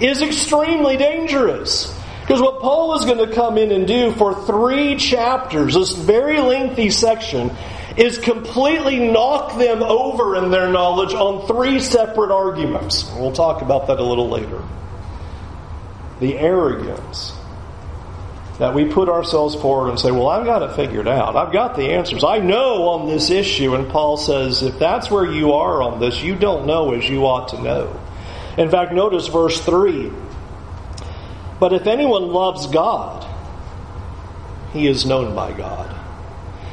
is 0.00 0.22
extremely 0.22 0.96
dangerous. 0.96 1.94
Because 2.20 2.40
what 2.42 2.60
Paul 2.60 2.94
is 2.98 3.04
going 3.04 3.26
to 3.26 3.34
come 3.34 3.56
in 3.56 3.72
and 3.72 3.86
do 3.86 4.12
for 4.12 4.34
three 4.44 4.96
chapters, 4.96 5.74
this 5.74 5.92
very 5.92 6.40
lengthy 6.40 6.90
section, 6.90 7.50
is 7.96 8.18
completely 8.18 9.10
knock 9.10 9.58
them 9.58 9.82
over 9.82 10.36
in 10.36 10.50
their 10.50 10.68
knowledge 10.68 11.14
on 11.14 11.46
three 11.46 11.80
separate 11.80 12.30
arguments. 12.30 13.10
We'll 13.16 13.32
talk 13.32 13.62
about 13.62 13.86
that 13.88 13.98
a 13.98 14.04
little 14.04 14.28
later. 14.28 14.62
The 16.20 16.36
arrogance 16.38 17.32
that 18.58 18.74
we 18.74 18.86
put 18.86 19.08
ourselves 19.08 19.54
forward 19.54 19.90
and 19.90 19.98
say, 19.98 20.10
Well, 20.10 20.28
I've 20.28 20.44
got 20.44 20.62
it 20.62 20.74
figured 20.74 21.08
out. 21.08 21.36
I've 21.36 21.52
got 21.52 21.76
the 21.76 21.90
answers. 21.90 22.24
I 22.24 22.38
know 22.38 22.88
on 22.88 23.08
this 23.08 23.30
issue. 23.30 23.74
And 23.74 23.88
Paul 23.88 24.16
says, 24.16 24.62
If 24.62 24.78
that's 24.78 25.10
where 25.10 25.24
you 25.24 25.52
are 25.52 25.82
on 25.82 26.00
this, 26.00 26.22
you 26.22 26.34
don't 26.34 26.66
know 26.66 26.92
as 26.92 27.08
you 27.08 27.26
ought 27.26 27.48
to 27.48 27.62
know. 27.62 28.00
In 28.56 28.70
fact, 28.70 28.92
notice 28.92 29.28
verse 29.28 29.60
3 29.64 30.10
but 31.58 31.72
if 31.72 31.86
anyone 31.86 32.28
loves 32.28 32.66
God, 32.68 33.26
he 34.72 34.86
is 34.86 35.06
known 35.06 35.34
by 35.34 35.52
God. 35.52 35.94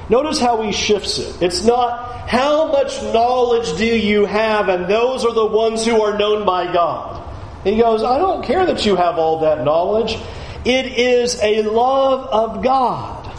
Notice 0.10 0.40
how 0.40 0.62
he 0.62 0.72
shifts 0.72 1.18
it. 1.18 1.42
It's 1.42 1.66
not 1.66 2.30
how 2.30 2.72
much 2.72 3.02
knowledge 3.02 3.78
do 3.78 3.86
you 3.86 4.26
have, 4.26 4.70
and 4.70 4.88
those 4.88 5.26
are 5.26 5.34
the 5.34 5.46
ones 5.46 5.86
who 5.86 6.02
are 6.02 6.18
known 6.18 6.46
by 6.46 6.72
God. 6.72 7.24
He 7.64 7.78
goes, 7.78 8.04
I 8.04 8.20
don't 8.20 8.44
care 8.46 8.68
that 8.68 8.86
you 8.86 8.96
have 8.96 9.18
all 9.18 9.40
that 9.40 9.64
knowledge. 9.64 10.18
It 10.66 10.98
is 10.98 11.40
a 11.42 11.62
love 11.62 12.28
of 12.28 12.64
God. 12.64 13.32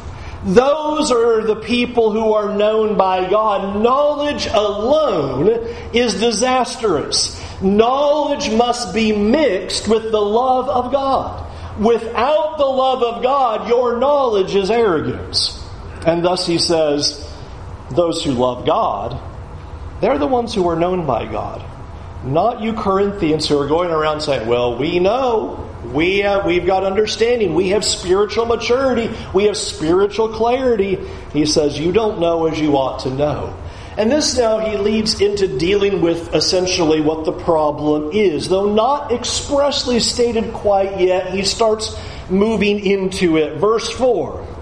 Those 0.44 1.10
are 1.10 1.42
the 1.42 1.56
people 1.56 2.12
who 2.12 2.34
are 2.34 2.54
known 2.54 2.96
by 2.96 3.28
God. 3.28 3.82
Knowledge 3.82 4.46
alone 4.46 5.48
is 5.92 6.20
disastrous. 6.20 7.42
Knowledge 7.60 8.52
must 8.52 8.94
be 8.94 9.10
mixed 9.10 9.88
with 9.88 10.12
the 10.12 10.20
love 10.20 10.68
of 10.68 10.92
God. 10.92 11.42
Without 11.80 12.58
the 12.58 12.64
love 12.64 13.02
of 13.02 13.22
God, 13.24 13.68
your 13.68 13.98
knowledge 13.98 14.54
is 14.54 14.70
arrogance. 14.70 15.60
And 16.06 16.24
thus 16.24 16.46
he 16.46 16.58
says, 16.58 17.28
those 17.90 18.22
who 18.22 18.30
love 18.30 18.64
God, 18.64 19.20
they're 20.00 20.18
the 20.18 20.28
ones 20.28 20.54
who 20.54 20.68
are 20.68 20.76
known 20.76 21.06
by 21.06 21.26
God. 21.26 21.64
Not 22.24 22.60
you 22.60 22.72
Corinthians 22.72 23.48
who 23.48 23.58
are 23.58 23.66
going 23.66 23.90
around 23.90 24.20
saying, 24.20 24.46
well, 24.46 24.78
we 24.78 25.00
know. 25.00 25.65
We 25.92 26.18
have, 26.18 26.44
we've 26.44 26.66
got 26.66 26.84
understanding. 26.84 27.54
We 27.54 27.70
have 27.70 27.84
spiritual 27.84 28.46
maturity. 28.46 29.14
We 29.32 29.44
have 29.44 29.56
spiritual 29.56 30.28
clarity. 30.28 30.98
He 31.32 31.46
says, 31.46 31.78
you 31.78 31.92
don't 31.92 32.20
know 32.20 32.46
as 32.46 32.60
you 32.60 32.76
ought 32.76 33.00
to 33.00 33.10
know. 33.10 33.56
And 33.96 34.12
this 34.12 34.36
now 34.36 34.58
he 34.58 34.76
leads 34.76 35.20
into 35.20 35.58
dealing 35.58 36.02
with 36.02 36.34
essentially 36.34 37.00
what 37.00 37.24
the 37.24 37.32
problem 37.32 38.10
is. 38.12 38.48
Though 38.48 38.72
not 38.72 39.10
expressly 39.10 40.00
stated 40.00 40.52
quite 40.52 41.00
yet, 41.00 41.32
he 41.32 41.44
starts 41.44 41.96
moving 42.28 42.84
into 42.84 43.38
it. 43.38 43.58
Verse 43.58 43.88
4. 43.90 44.55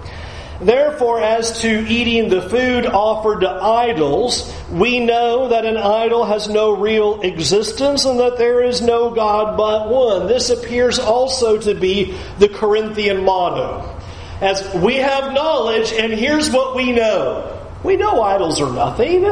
Therefore, 0.65 1.21
as 1.21 1.61
to 1.61 1.85
eating 1.87 2.29
the 2.29 2.41
food 2.41 2.87
offered 2.87 3.41
to 3.41 3.49
idols, 3.49 4.51
we 4.71 4.99
know 4.99 5.49
that 5.49 5.63
an 5.63 5.77
idol 5.77 6.25
has 6.25 6.49
no 6.49 6.71
real 6.71 7.21
existence 7.21 8.05
and 8.05 8.19
that 8.19 8.39
there 8.39 8.63
is 8.63 8.81
no 8.81 9.11
God 9.11 9.57
but 9.57 9.89
one. 9.89 10.25
This 10.25 10.49
appears 10.49 10.97
also 10.97 11.59
to 11.59 11.75
be 11.75 12.17
the 12.39 12.49
Corinthian 12.49 13.23
motto. 13.23 13.95
As 14.41 14.67
we 14.73 14.95
have 14.95 15.33
knowledge, 15.33 15.93
and 15.93 16.11
here's 16.11 16.49
what 16.49 16.75
we 16.75 16.91
know. 16.91 17.61
We 17.83 17.95
know 17.95 18.23
idols 18.23 18.59
are 18.59 18.73
nothing. 18.73 19.23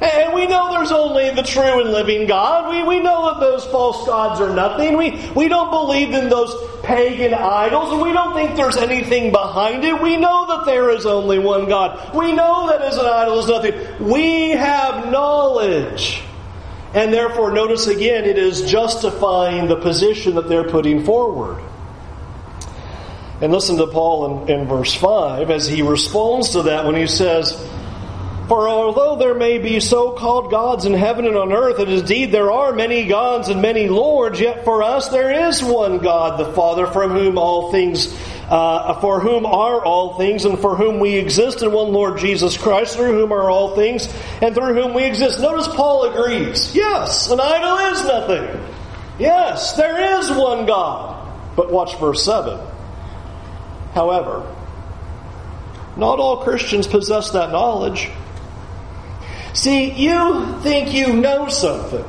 And 0.00 0.34
we 0.34 0.46
know 0.46 0.72
there's 0.72 0.90
only 0.90 1.30
the 1.30 1.42
true 1.42 1.80
and 1.80 1.90
living 1.92 2.26
God. 2.26 2.68
We, 2.70 2.82
we 2.82 3.00
know 3.02 3.32
that 3.32 3.40
those 3.40 3.64
false 3.66 4.04
gods 4.06 4.40
are 4.40 4.54
nothing. 4.54 4.96
We, 4.96 5.30
we 5.34 5.48
don't 5.48 5.70
believe 5.70 6.12
in 6.12 6.28
those 6.28 6.52
pagan 6.82 7.32
idols, 7.32 7.92
and 7.92 8.02
we 8.02 8.12
don't 8.12 8.34
think 8.34 8.56
there's 8.56 8.76
anything 8.76 9.30
behind 9.30 9.84
it. 9.84 10.02
We 10.02 10.16
know 10.16 10.46
that 10.48 10.66
there 10.66 10.90
is 10.90 11.06
only 11.06 11.38
one 11.38 11.68
God. 11.68 12.14
We 12.14 12.32
know 12.32 12.68
that 12.68 12.82
as 12.82 12.96
an 12.96 13.06
idol 13.06 13.38
is 13.38 13.46
nothing. 13.46 14.08
We 14.08 14.50
have 14.50 15.10
knowledge. 15.10 16.22
And 16.92 17.12
therefore, 17.12 17.52
notice 17.52 17.86
again, 17.86 18.24
it 18.24 18.38
is 18.38 18.62
justifying 18.70 19.68
the 19.68 19.76
position 19.76 20.34
that 20.34 20.48
they're 20.48 20.68
putting 20.68 21.04
forward. 21.04 21.62
And 23.40 23.52
listen 23.52 23.76
to 23.78 23.86
Paul 23.88 24.44
in, 24.44 24.60
in 24.60 24.68
verse 24.68 24.94
5 24.94 25.50
as 25.50 25.66
he 25.66 25.82
responds 25.82 26.50
to 26.50 26.62
that 26.62 26.84
when 26.84 26.94
he 26.94 27.06
says, 27.06 27.52
For 28.48 28.68
although 28.68 29.16
there 29.16 29.34
may 29.34 29.56
be 29.58 29.80
so 29.80 30.12
called 30.12 30.50
gods 30.50 30.84
in 30.84 30.92
heaven 30.92 31.26
and 31.26 31.36
on 31.36 31.52
earth, 31.52 31.78
and 31.78 31.90
indeed 31.90 32.30
there 32.30 32.52
are 32.52 32.72
many 32.74 33.06
gods 33.06 33.48
and 33.48 33.62
many 33.62 33.88
lords, 33.88 34.38
yet 34.38 34.64
for 34.64 34.82
us 34.82 35.08
there 35.08 35.48
is 35.48 35.62
one 35.62 35.98
God, 35.98 36.38
the 36.38 36.52
Father, 36.52 36.86
from 36.86 37.12
whom 37.12 37.38
all 37.38 37.72
things 37.72 38.14
uh, 38.48 39.00
for 39.00 39.20
whom 39.20 39.46
are 39.46 39.84
all 39.84 40.18
things 40.18 40.44
and 40.44 40.58
for 40.58 40.76
whom 40.76 41.00
we 41.00 41.14
exist, 41.14 41.62
and 41.62 41.72
one 41.72 41.92
Lord 41.92 42.18
Jesus 42.18 42.56
Christ, 42.56 42.96
through 42.96 43.12
whom 43.12 43.32
are 43.32 43.48
all 43.48 43.74
things 43.74 44.12
and 44.42 44.54
through 44.54 44.74
whom 44.74 44.94
we 44.94 45.04
exist. 45.04 45.40
Notice 45.40 45.68
Paul 45.68 46.04
agrees. 46.12 46.74
Yes, 46.74 47.30
an 47.30 47.40
idol 47.40 47.78
is 47.92 48.04
nothing. 48.04 48.60
Yes, 49.18 49.76
there 49.76 50.18
is 50.18 50.30
one 50.30 50.66
God. 50.66 51.32
But 51.56 51.72
watch 51.72 51.98
verse 51.98 52.24
7. 52.24 52.58
However, 53.94 54.54
not 55.96 56.18
all 56.18 56.42
Christians 56.42 56.86
possess 56.86 57.30
that 57.30 57.50
knowledge. 57.50 58.10
See, 59.54 59.92
you 59.92 60.60
think 60.62 60.92
you 60.92 61.12
know 61.12 61.48
something, 61.48 62.04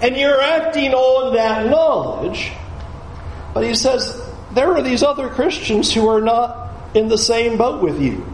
and 0.00 0.16
you're 0.16 0.40
acting 0.40 0.94
on 0.94 1.34
that 1.34 1.68
knowledge, 1.68 2.52
but 3.52 3.64
he 3.64 3.74
says 3.74 4.18
there 4.52 4.72
are 4.72 4.82
these 4.82 5.02
other 5.02 5.28
Christians 5.28 5.92
who 5.92 6.08
are 6.08 6.20
not 6.20 6.72
in 6.94 7.08
the 7.08 7.18
same 7.18 7.58
boat 7.58 7.82
with 7.82 8.00
you. 8.00 8.24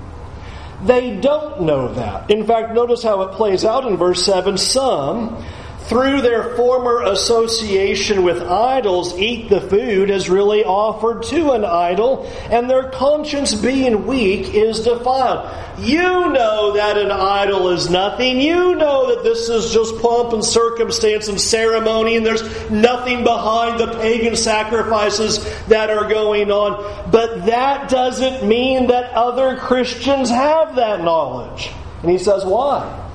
They 0.84 1.16
don't 1.16 1.62
know 1.62 1.92
that. 1.94 2.30
In 2.30 2.46
fact, 2.46 2.74
notice 2.74 3.02
how 3.02 3.22
it 3.22 3.32
plays 3.32 3.64
out 3.64 3.86
in 3.86 3.96
verse 3.96 4.24
7. 4.24 4.58
Some 4.58 5.42
through 5.88 6.20
their 6.20 6.54
former 6.54 7.02
association 7.02 8.22
with 8.22 8.42
idols, 8.42 9.18
eat 9.18 9.48
the 9.48 9.60
food 9.60 10.10
as 10.10 10.28
really 10.28 10.62
offered 10.62 11.22
to 11.22 11.52
an 11.52 11.64
idol, 11.64 12.30
and 12.50 12.68
their 12.68 12.90
conscience 12.90 13.54
being 13.54 14.06
weak 14.06 14.52
is 14.54 14.80
defiled. 14.80 15.48
You 15.78 16.30
know 16.30 16.72
that 16.74 16.98
an 16.98 17.10
idol 17.10 17.70
is 17.70 17.88
nothing. 17.88 18.40
You 18.40 18.74
know 18.74 19.14
that 19.14 19.22
this 19.22 19.48
is 19.48 19.72
just 19.72 19.98
pomp 20.02 20.34
and 20.34 20.44
circumstance 20.44 21.28
and 21.28 21.40
ceremony, 21.40 22.16
and 22.16 22.26
there's 22.26 22.70
nothing 22.70 23.24
behind 23.24 23.80
the 23.80 23.86
pagan 23.98 24.36
sacrifices 24.36 25.38
that 25.68 25.88
are 25.88 26.08
going 26.08 26.50
on. 26.50 27.10
But 27.10 27.46
that 27.46 27.88
doesn't 27.88 28.46
mean 28.46 28.88
that 28.88 29.12
other 29.12 29.56
Christians 29.56 30.28
have 30.28 30.76
that 30.76 31.02
knowledge. 31.02 31.70
And 32.02 32.10
he 32.10 32.18
says, 32.18 32.44
why? 32.44 33.06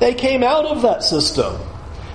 They 0.00 0.14
came 0.14 0.42
out 0.42 0.64
of 0.64 0.82
that 0.82 1.04
system. 1.04 1.60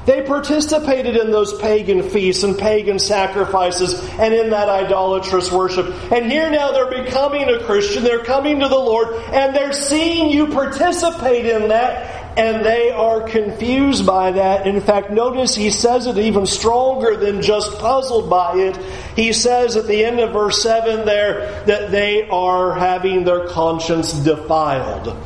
They 0.06 0.22
participated 0.22 1.18
in 1.18 1.32
those 1.32 1.58
pagan 1.60 2.10
feasts 2.10 2.44
and 2.44 2.58
pagan 2.58 3.00
sacrifices 3.00 4.00
and 4.20 4.34
in 4.34 4.52
that 4.52 4.70
idolatrous 4.70 5.52
worship. 5.52 5.88
And 6.12 6.32
here 6.32 6.50
now 6.52 6.72
they're 6.72 7.04
becoming 7.04 7.50
a 7.50 7.64
Christian, 7.64 8.04
they're 8.04 8.24
coming 8.24 8.60
to 8.60 8.68
the 8.68 8.76
Lord, 8.76 9.16
and 9.34 9.56
they're 9.56 9.74
seeing 9.74 10.30
you 10.30 10.48
participate 10.48 11.48
in 11.48 11.70
that, 11.70 12.38
and 12.38 12.64
they 12.64 12.92
are 12.92 13.22
confused 13.22 14.06
by 14.06 14.32
that. 14.34 14.68
In 14.68 14.80
fact, 14.80 15.10
notice 15.10 15.56
he 15.56 15.72
says 15.72 16.06
it 16.06 16.20
even 16.20 16.46
stronger 16.46 17.18
than 17.18 17.42
just 17.42 17.80
puzzled 17.80 18.30
by 18.30 18.58
it. 18.58 18.78
He 19.16 19.34
says 19.34 19.76
at 19.76 19.88
the 19.88 20.06
end 20.06 20.20
of 20.20 20.34
verse 20.34 20.62
7 20.62 21.06
there 21.06 21.64
that 21.66 21.90
they 21.90 22.30
are 22.30 22.76
having 22.76 23.24
their 23.24 23.48
conscience 23.48 24.14
defiled. 24.14 25.18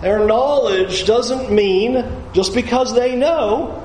Their 0.00 0.26
knowledge 0.26 1.06
doesn't 1.06 1.50
mean 1.50 2.04
just 2.32 2.54
because 2.54 2.94
they 2.94 3.16
know 3.16 3.81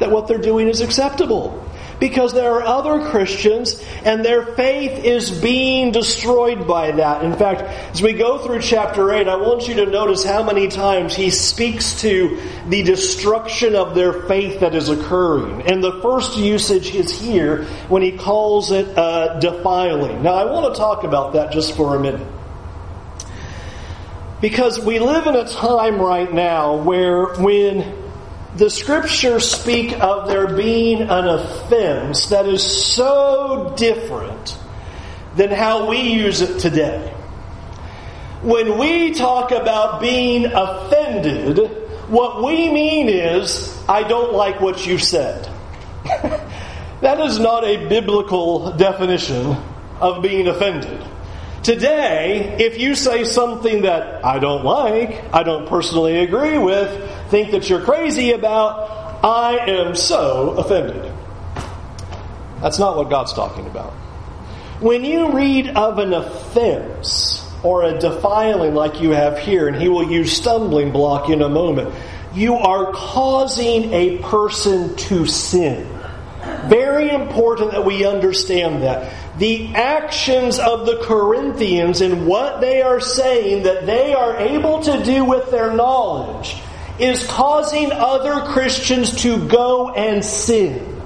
that 0.00 0.10
what 0.10 0.26
they're 0.26 0.38
doing 0.38 0.68
is 0.68 0.80
acceptable 0.80 1.66
because 2.00 2.32
there 2.32 2.54
are 2.54 2.62
other 2.62 3.08
Christians 3.10 3.80
and 4.04 4.24
their 4.24 4.44
faith 4.44 5.04
is 5.04 5.30
being 5.30 5.92
destroyed 5.92 6.66
by 6.66 6.90
that. 6.92 7.22
In 7.22 7.36
fact, 7.36 7.62
as 7.92 8.02
we 8.02 8.14
go 8.14 8.38
through 8.38 8.62
chapter 8.62 9.12
8, 9.12 9.28
I 9.28 9.36
want 9.36 9.68
you 9.68 9.74
to 9.74 9.86
notice 9.86 10.24
how 10.24 10.42
many 10.42 10.68
times 10.68 11.14
he 11.14 11.30
speaks 11.30 12.00
to 12.00 12.40
the 12.68 12.82
destruction 12.82 13.76
of 13.76 13.94
their 13.94 14.22
faith 14.22 14.60
that 14.60 14.74
is 14.74 14.88
occurring. 14.88 15.62
And 15.62 15.84
the 15.84 16.00
first 16.00 16.36
usage 16.38 16.94
is 16.94 17.12
here 17.20 17.64
when 17.88 18.02
he 18.02 18.12
calls 18.12 18.72
it 18.72 18.96
uh, 18.98 19.38
defiling. 19.38 20.22
Now, 20.22 20.34
I 20.34 20.50
want 20.50 20.74
to 20.74 20.80
talk 20.80 21.04
about 21.04 21.34
that 21.34 21.52
just 21.52 21.76
for 21.76 21.94
a 21.94 22.00
minute. 22.00 22.26
Because 24.40 24.80
we 24.80 24.98
live 24.98 25.26
in 25.26 25.36
a 25.36 25.46
time 25.46 26.00
right 26.00 26.32
now 26.32 26.76
where 26.76 27.34
when 27.34 27.99
the 28.56 28.68
scriptures 28.68 29.50
speak 29.50 29.92
of 30.00 30.28
there 30.28 30.54
being 30.54 31.02
an 31.02 31.28
offense 31.28 32.26
that 32.26 32.46
is 32.46 32.62
so 32.62 33.72
different 33.76 34.58
than 35.36 35.50
how 35.50 35.88
we 35.88 36.00
use 36.00 36.40
it 36.40 36.58
today. 36.58 37.14
When 38.42 38.78
we 38.78 39.14
talk 39.14 39.52
about 39.52 40.00
being 40.00 40.46
offended, 40.46 41.58
what 42.08 42.42
we 42.42 42.70
mean 42.72 43.08
is, 43.08 43.78
I 43.88 44.02
don't 44.02 44.32
like 44.32 44.60
what 44.60 44.84
you 44.84 44.98
said. 44.98 45.48
that 46.04 47.20
is 47.20 47.38
not 47.38 47.64
a 47.64 47.86
biblical 47.88 48.72
definition 48.72 49.56
of 50.00 50.22
being 50.22 50.48
offended. 50.48 51.00
Today, 51.62 52.56
if 52.58 52.78
you 52.78 52.94
say 52.94 53.24
something 53.24 53.82
that 53.82 54.24
I 54.24 54.38
don't 54.38 54.64
like, 54.64 55.22
I 55.34 55.42
don't 55.42 55.68
personally 55.68 56.20
agree 56.20 56.56
with, 56.56 56.88
think 57.28 57.50
that 57.50 57.68
you're 57.68 57.82
crazy 57.82 58.32
about, 58.32 59.22
I 59.22 59.58
am 59.68 59.94
so 59.94 60.52
offended. 60.52 61.12
That's 62.62 62.78
not 62.78 62.96
what 62.96 63.10
God's 63.10 63.34
talking 63.34 63.66
about. 63.66 63.92
When 64.80 65.04
you 65.04 65.32
read 65.32 65.68
of 65.68 65.98
an 65.98 66.14
offense 66.14 67.46
or 67.62 67.82
a 67.82 67.98
defiling 67.98 68.74
like 68.74 69.02
you 69.02 69.10
have 69.10 69.38
here, 69.38 69.68
and 69.68 69.76
he 69.76 69.88
will 69.88 70.10
use 70.10 70.32
stumbling 70.32 70.92
block 70.92 71.28
in 71.28 71.42
a 71.42 71.48
moment, 71.50 71.94
you 72.32 72.54
are 72.54 72.90
causing 72.92 73.92
a 73.92 74.16
person 74.18 74.96
to 74.96 75.26
sin. 75.26 75.86
Very 76.68 77.10
important 77.10 77.72
that 77.72 77.84
we 77.84 78.06
understand 78.06 78.82
that. 78.82 79.12
The 79.40 79.74
actions 79.74 80.58
of 80.58 80.84
the 80.84 80.98
Corinthians 81.02 82.02
and 82.02 82.26
what 82.26 82.60
they 82.60 82.82
are 82.82 83.00
saying 83.00 83.62
that 83.62 83.86
they 83.86 84.12
are 84.12 84.36
able 84.36 84.82
to 84.82 85.02
do 85.02 85.24
with 85.24 85.50
their 85.50 85.72
knowledge 85.72 86.56
is 86.98 87.26
causing 87.26 87.90
other 87.90 88.42
Christians 88.52 89.22
to 89.22 89.48
go 89.48 89.94
and 89.94 90.22
sin. 90.22 91.00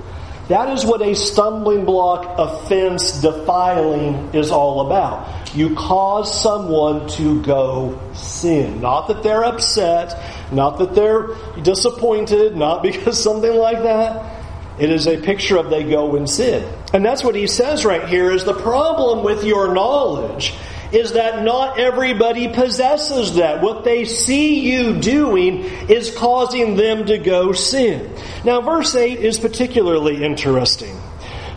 That 0.49 0.69
is 0.77 0.85
what 0.85 1.01
a 1.01 1.15
stumbling 1.15 1.85
block, 1.85 2.35
offense, 2.37 3.21
defiling 3.21 4.35
is 4.35 4.51
all 4.51 4.89
about. 4.89 5.55
You 5.55 5.77
cause 5.77 6.43
someone 6.43 7.07
to 7.11 7.41
go 7.43 8.01
sin. 8.15 8.81
Not 8.81 9.07
that 9.07 9.23
they're 9.23 9.45
upset, 9.45 10.53
not 10.53 10.79
that 10.79 10.97
they're 10.97 11.29
disappointed, 11.63 12.57
not 12.57 12.83
because 12.83 13.23
something 13.23 13.55
like 13.55 13.85
that. 13.85 14.34
It 14.79 14.91
is 14.91 15.07
a 15.07 15.17
picture 15.17 15.57
of 15.57 15.71
they 15.71 15.85
go 15.85 16.17
and 16.17 16.29
sin. 16.29 16.69
And 16.93 17.05
that's 17.05 17.23
what 17.23 17.35
he 17.35 17.47
says 17.47 17.85
right 17.85 18.09
here 18.09 18.31
is 18.31 18.45
the 18.45 18.55
problem 18.55 19.25
with 19.25 19.45
your 19.45 19.73
knowledge 19.73 20.55
is 20.93 21.13
that 21.13 21.43
not 21.43 21.79
everybody 21.79 22.49
possesses 22.49 23.35
that. 23.35 23.63
What 23.63 23.85
they 23.85 24.05
see 24.05 24.61
you 24.61 25.01
doing 25.01 25.65
is 25.89 26.15
causing 26.17 26.77
them 26.77 27.07
to 27.07 27.19
go 27.19 27.53
sin. 27.53 28.15
Now, 28.45 28.61
verse 28.61 28.95
8 28.95 29.19
is 29.19 29.39
particularly 29.39 30.25
interesting. 30.25 30.97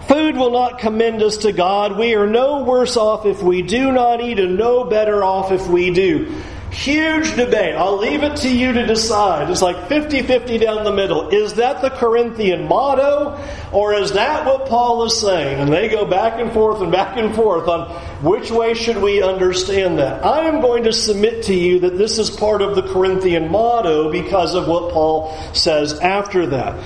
Food 0.07 0.37
will 0.37 0.51
not 0.51 0.79
commend 0.79 1.21
us 1.21 1.37
to 1.37 1.51
God. 1.51 1.97
We 1.97 2.15
are 2.15 2.27
no 2.27 2.63
worse 2.63 2.97
off 2.97 3.25
if 3.25 3.43
we 3.43 3.61
do 3.61 3.91
not 3.91 4.21
eat, 4.21 4.39
and 4.39 4.57
no 4.57 4.85
better 4.85 5.23
off 5.23 5.51
if 5.51 5.67
we 5.67 5.91
do. 5.91 6.33
Huge 6.71 7.35
debate. 7.35 7.75
I'll 7.75 7.97
leave 7.97 8.23
it 8.23 8.37
to 8.37 8.49
you 8.49 8.73
to 8.73 8.85
decide. 8.85 9.49
It's 9.49 9.61
like 9.61 9.87
50 9.87 10.23
50 10.23 10.57
down 10.57 10.83
the 10.83 10.91
middle. 10.91 11.29
Is 11.29 11.53
that 11.53 11.81
the 11.81 11.89
Corinthian 11.89 12.67
motto, 12.67 13.41
or 13.71 13.93
is 13.93 14.11
that 14.13 14.45
what 14.45 14.67
Paul 14.67 15.05
is 15.05 15.19
saying? 15.19 15.59
And 15.59 15.71
they 15.71 15.87
go 15.87 16.05
back 16.05 16.39
and 16.39 16.51
forth 16.51 16.81
and 16.81 16.91
back 16.91 17.17
and 17.17 17.33
forth 17.33 17.69
on 17.69 17.89
which 18.21 18.51
way 18.51 18.73
should 18.73 18.97
we 18.97 19.23
understand 19.23 19.99
that. 19.99 20.25
I 20.25 20.41
am 20.41 20.59
going 20.59 20.83
to 20.83 20.93
submit 20.93 21.43
to 21.43 21.53
you 21.53 21.79
that 21.79 21.97
this 21.97 22.19
is 22.19 22.29
part 22.29 22.61
of 22.61 22.75
the 22.75 22.83
Corinthian 22.83 23.49
motto 23.49 24.11
because 24.11 24.53
of 24.53 24.67
what 24.67 24.91
Paul 24.91 25.37
says 25.53 25.97
after 25.99 26.47
that. 26.47 26.83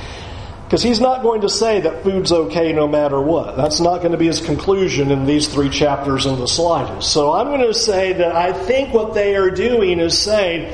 Because 0.72 0.84
he's 0.84 1.02
not 1.02 1.22
going 1.22 1.42
to 1.42 1.50
say 1.50 1.82
that 1.82 2.02
food's 2.02 2.32
okay 2.32 2.72
no 2.72 2.88
matter 2.88 3.20
what. 3.20 3.58
That's 3.58 3.82
not 3.82 3.98
going 3.98 4.14
to 4.14 4.18
be 4.18 4.28
his 4.28 4.40
conclusion 4.40 5.12
in 5.12 5.26
these 5.26 5.50
three 5.50 5.70
chapters 5.70 6.26
in 6.26 6.40
the 6.40 6.48
slightest. 6.48 7.12
So 7.12 7.34
I'm 7.34 7.48
going 7.48 7.68
to 7.68 7.74
say 7.74 8.14
that 8.14 8.34
I 8.34 8.54
think 8.54 8.94
what 8.94 9.14
they 9.14 9.36
are 9.36 9.50
doing 9.52 10.00
is 10.00 10.18
saying, 10.18 10.74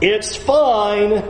it's 0.00 0.34
fine. 0.34 1.22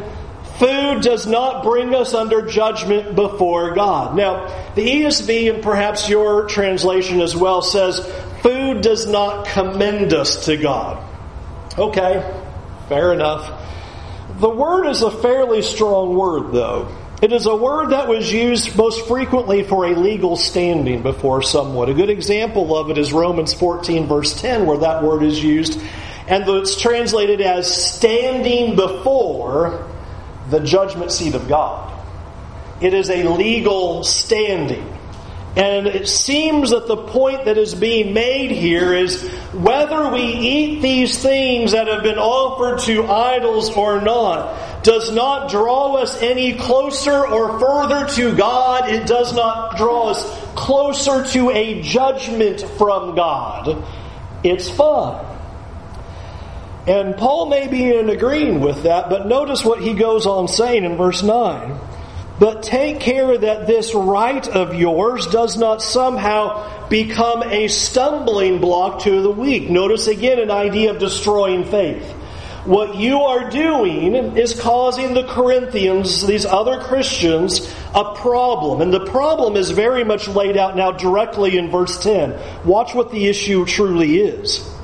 Food 0.59 1.03
does 1.03 1.27
not 1.27 1.63
bring 1.63 1.95
us 1.95 2.15
under 2.15 2.47
judgment 2.47 3.15
before 3.15 3.75
God. 3.75 4.17
Now, 4.17 4.47
the 4.75 5.03
ESV 5.03 5.53
and 5.53 5.63
perhaps 5.63 6.09
your 6.09 6.47
translation 6.47 7.21
as 7.21 7.37
well 7.37 7.61
says, 7.61 8.01
food 8.41 8.81
does 8.81 9.07
not 9.07 9.49
commend 9.49 10.15
us 10.15 10.47
to 10.47 10.57
God. 10.57 11.05
Okay, 11.77 12.25
fair 12.89 13.13
enough. 13.13 13.63
The 14.41 14.49
word 14.49 14.87
is 14.87 15.03
a 15.03 15.11
fairly 15.11 15.61
strong 15.61 16.17
word, 16.17 16.55
though. 16.55 16.89
It 17.23 17.33
is 17.33 17.47
a 17.47 17.57
word 17.57 17.91
that 17.91 18.09
was 18.09 18.31
used 18.31 18.77
most 18.77 19.07
frequently 19.07 19.63
for 19.63 19.87
a 19.87 19.95
legal 19.95 20.37
standing 20.37 21.03
before 21.03 21.41
someone. 21.41 21.89
A 21.89 21.95
good 21.95 22.11
example 22.11 22.77
of 22.77 22.91
it 22.91 22.99
is 22.99 23.11
Romans 23.11 23.55
14, 23.55 24.07
verse 24.07 24.39
10, 24.39 24.67
where 24.67 24.79
that 24.79 25.03
word 25.03 25.23
is 25.23 25.43
used, 25.43 25.81
and 26.29 26.47
it's 26.47 26.79
translated 26.79 27.41
as 27.41 27.73
standing 27.75 28.77
before 28.77 29.89
the 30.51 30.61
judgment 30.61 31.11
seat 31.11 31.35
of 31.35 31.49
God. 31.49 31.91
It 32.83 32.93
is 32.93 33.09
a 33.09 33.27
legal 33.27 34.05
standing. 34.05 34.96
And 35.57 35.87
it 35.87 36.07
seems 36.07 36.71
that 36.71 36.87
the 36.87 36.99
point 36.99 37.47
that 37.47 37.57
is 37.57 37.75
being 37.75 38.13
made 38.13 38.51
here 38.51 38.93
is 38.93 39.23
whether 39.55 40.11
we 40.11 40.21
eat 40.21 40.83
these 40.83 41.19
things 41.19 41.73
that 41.73 41.89
have 41.89 42.03
been 42.03 42.19
offered 42.19 42.81
to 42.81 43.07
idols 43.07 43.71
or 43.71 44.03
not 44.03 44.85
does 44.85 45.11
not 45.11 45.51
draw 45.51 45.95
us 45.95 46.21
any 46.21 46.53
closer 46.53 47.27
or 47.27 47.59
further 47.59 48.07
to 48.07 48.37
God. 48.37 48.91
It 48.91 49.07
does 49.07 49.35
not 49.35 49.79
draw 49.79 50.11
us 50.11 50.23
closer 50.55 51.25
to 51.25 51.51
a 51.51 51.81
judgment 51.81 52.61
from 52.77 53.17
God. 53.17 53.83
It's 54.45 54.69
fun. 54.69 55.25
And 56.87 57.17
Paul 57.17 57.47
may 57.47 57.67
be 57.67 57.97
in 57.97 58.11
agreeing 58.11 58.61
with 58.61 58.83
that, 58.83 59.09
but 59.09 59.27
notice 59.27 59.65
what 59.65 59.81
he 59.81 59.95
goes 59.95 60.27
on 60.27 60.49
saying 60.49 60.85
in 60.85 60.99
verse 60.99 61.23
9. 61.23 61.96
But 62.39 62.63
take 62.63 63.01
care 63.01 63.37
that 63.39 63.67
this 63.67 63.95
right 63.95 64.47
of 64.47 64.75
yours 64.75 65.27
does 65.27 65.57
not 65.57 65.83
somehow 65.83 66.89
become 66.89 67.43
a 67.43 67.69
stumbling 67.69 68.61
block 68.61 69.01
to 69.03 69.23
the 69.23 69.31
weak. 69.31 69.71
Notice 69.71 70.07
again 70.07 70.39
an 70.39 70.51
idea 70.51 70.91
of 70.91 70.99
destroying 70.99 71.65
faith. 71.65 72.05
What 72.67 72.97
you 72.97 73.21
are 73.21 73.49
doing 73.49 74.37
is 74.37 74.61
causing 74.61 75.15
the 75.15 75.23
Corinthians, 75.23 76.27
these 76.27 76.45
other 76.45 76.81
Christians, 76.81 77.73
a 77.95 78.17
problem. 78.17 78.81
And 78.81 78.93
the 78.93 79.07
problem 79.07 79.57
is 79.57 79.71
very 79.71 80.03
much 80.05 80.27
laid 80.27 80.57
out 80.57 80.77
now 80.77 80.91
directly 80.91 81.57
in 81.57 81.71
verse 81.71 82.03
10. 82.03 82.37
Watch 82.65 82.93
what 82.93 83.13
the 83.13 83.29
issue 83.29 83.65
truly 83.67 84.19
is. 84.19 84.76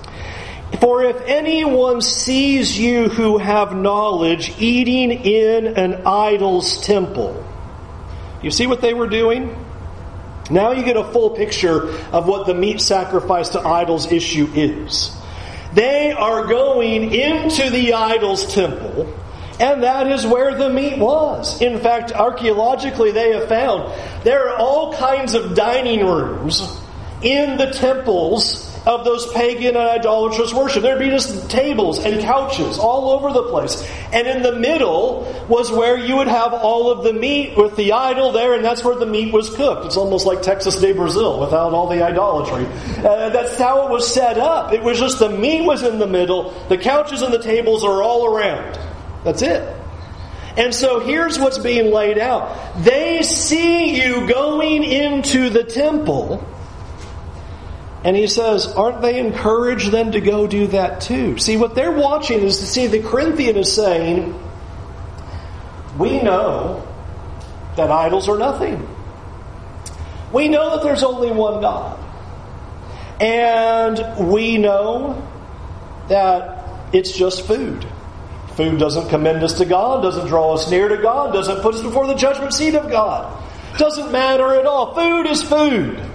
For 0.80 1.04
if 1.04 1.20
anyone 1.26 2.00
sees 2.00 2.78
you 2.78 3.08
who 3.08 3.38
have 3.38 3.76
knowledge 3.76 4.54
eating 4.58 5.10
in 5.10 5.66
an 5.66 6.06
idol's 6.06 6.80
temple, 6.80 7.44
you 8.42 8.50
see 8.50 8.66
what 8.66 8.80
they 8.80 8.94
were 8.94 9.08
doing? 9.08 9.54
Now 10.50 10.72
you 10.72 10.82
get 10.82 10.96
a 10.96 11.04
full 11.04 11.30
picture 11.30 11.88
of 12.12 12.26
what 12.26 12.46
the 12.46 12.54
meat 12.54 12.80
sacrifice 12.80 13.50
to 13.50 13.60
idols 13.60 14.10
issue 14.10 14.48
is. 14.54 15.16
They 15.74 16.12
are 16.12 16.46
going 16.46 17.12
into 17.12 17.70
the 17.70 17.94
idol's 17.94 18.52
temple, 18.52 19.14
and 19.60 19.82
that 19.82 20.06
is 20.08 20.26
where 20.26 20.54
the 20.54 20.68
meat 20.68 20.98
was. 20.98 21.62
In 21.62 21.80
fact, 21.80 22.12
archaeologically, 22.12 23.12
they 23.12 23.32
have 23.32 23.48
found 23.48 23.92
there 24.24 24.50
are 24.50 24.56
all 24.56 24.92
kinds 24.94 25.34
of 25.34 25.54
dining 25.54 26.04
rooms 26.04 26.76
in 27.22 27.56
the 27.56 27.70
temples 27.70 28.71
of 28.86 29.04
those 29.04 29.32
pagan 29.32 29.76
and 29.76 29.76
idolatrous 29.76 30.52
worship. 30.52 30.82
There'd 30.82 30.98
be 30.98 31.10
just 31.10 31.50
tables 31.50 32.04
and 32.04 32.20
couches 32.20 32.78
all 32.78 33.10
over 33.10 33.32
the 33.32 33.44
place. 33.44 33.88
And 34.12 34.26
in 34.26 34.42
the 34.42 34.52
middle 34.52 35.22
was 35.48 35.70
where 35.70 35.96
you 35.96 36.16
would 36.16 36.28
have 36.28 36.52
all 36.52 36.90
of 36.90 37.04
the 37.04 37.12
meat 37.12 37.56
with 37.56 37.76
the 37.76 37.92
idol 37.92 38.32
there, 38.32 38.54
and 38.54 38.64
that's 38.64 38.82
where 38.82 38.96
the 38.96 39.06
meat 39.06 39.32
was 39.32 39.54
cooked. 39.54 39.86
It's 39.86 39.96
almost 39.96 40.26
like 40.26 40.42
Texas 40.42 40.80
de 40.80 40.92
Brazil 40.92 41.40
without 41.40 41.72
all 41.72 41.88
the 41.88 42.02
idolatry. 42.02 42.66
Uh, 42.98 43.28
that's 43.30 43.56
how 43.56 43.86
it 43.86 43.90
was 43.90 44.12
set 44.12 44.38
up. 44.38 44.72
It 44.72 44.82
was 44.82 44.98
just 44.98 45.18
the 45.18 45.30
meat 45.30 45.64
was 45.64 45.82
in 45.82 45.98
the 45.98 46.06
middle, 46.06 46.50
the 46.68 46.78
couches 46.78 47.22
and 47.22 47.32
the 47.32 47.42
tables 47.42 47.84
are 47.84 48.02
all 48.02 48.26
around. 48.26 48.78
That's 49.24 49.42
it. 49.42 49.76
And 50.56 50.74
so 50.74 51.00
here's 51.00 51.38
what's 51.38 51.58
being 51.58 51.92
laid 51.92 52.18
out. 52.18 52.82
They 52.82 53.22
see 53.22 54.02
you 54.02 54.28
going 54.28 54.84
into 54.84 55.48
the 55.48 55.64
temple. 55.64 56.46
And 58.04 58.16
he 58.16 58.26
says, 58.26 58.66
aren't 58.66 59.00
they 59.00 59.20
encouraged 59.20 59.92
then 59.92 60.12
to 60.12 60.20
go 60.20 60.46
do 60.46 60.66
that 60.68 61.00
too? 61.00 61.38
See, 61.38 61.56
what 61.56 61.74
they're 61.74 61.92
watching 61.92 62.40
is 62.40 62.58
to 62.58 62.66
see 62.66 62.88
the 62.88 63.00
Corinthian 63.00 63.56
is 63.56 63.72
saying, 63.72 64.38
we 65.98 66.20
know 66.20 66.86
that 67.76 67.90
idols 67.90 68.28
are 68.28 68.38
nothing. 68.38 68.88
We 70.32 70.48
know 70.48 70.70
that 70.70 70.82
there's 70.82 71.04
only 71.04 71.30
one 71.30 71.60
God. 71.60 71.98
And 73.20 74.30
we 74.32 74.58
know 74.58 75.28
that 76.08 76.64
it's 76.92 77.12
just 77.12 77.46
food. 77.46 77.86
Food 78.56 78.78
doesn't 78.78 79.08
commend 79.08 79.42
us 79.44 79.54
to 79.58 79.64
God, 79.64 80.02
doesn't 80.02 80.26
draw 80.26 80.54
us 80.54 80.70
near 80.70 80.88
to 80.88 80.96
God, 80.96 81.32
doesn't 81.32 81.62
put 81.62 81.74
us 81.74 81.82
before 81.82 82.06
the 82.06 82.14
judgment 82.14 82.52
seat 82.52 82.74
of 82.74 82.90
God. 82.90 83.42
Doesn't 83.78 84.10
matter 84.10 84.56
at 84.56 84.66
all. 84.66 84.94
Food 84.94 85.26
is 85.26 85.42
food. 85.42 86.11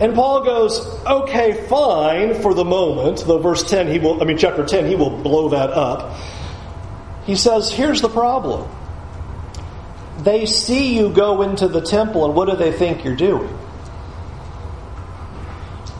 And 0.00 0.14
Paul 0.14 0.42
goes, 0.44 0.80
okay, 1.06 1.66
fine 1.68 2.40
for 2.42 2.52
the 2.52 2.64
moment. 2.64 3.24
Though 3.26 3.38
verse 3.38 3.68
10, 3.68 3.88
he 3.88 3.98
will, 3.98 4.20
I 4.20 4.24
mean, 4.24 4.38
chapter 4.38 4.64
10, 4.64 4.86
he 4.86 4.96
will 4.96 5.16
blow 5.22 5.50
that 5.50 5.70
up. 5.70 6.18
He 7.26 7.36
says, 7.36 7.70
here's 7.70 8.02
the 8.02 8.08
problem. 8.08 8.68
They 10.18 10.46
see 10.46 10.96
you 10.96 11.10
go 11.10 11.42
into 11.42 11.68
the 11.68 11.80
temple, 11.80 12.24
and 12.24 12.34
what 12.34 12.48
do 12.48 12.56
they 12.56 12.72
think 12.72 13.04
you're 13.04 13.16
doing? 13.16 13.56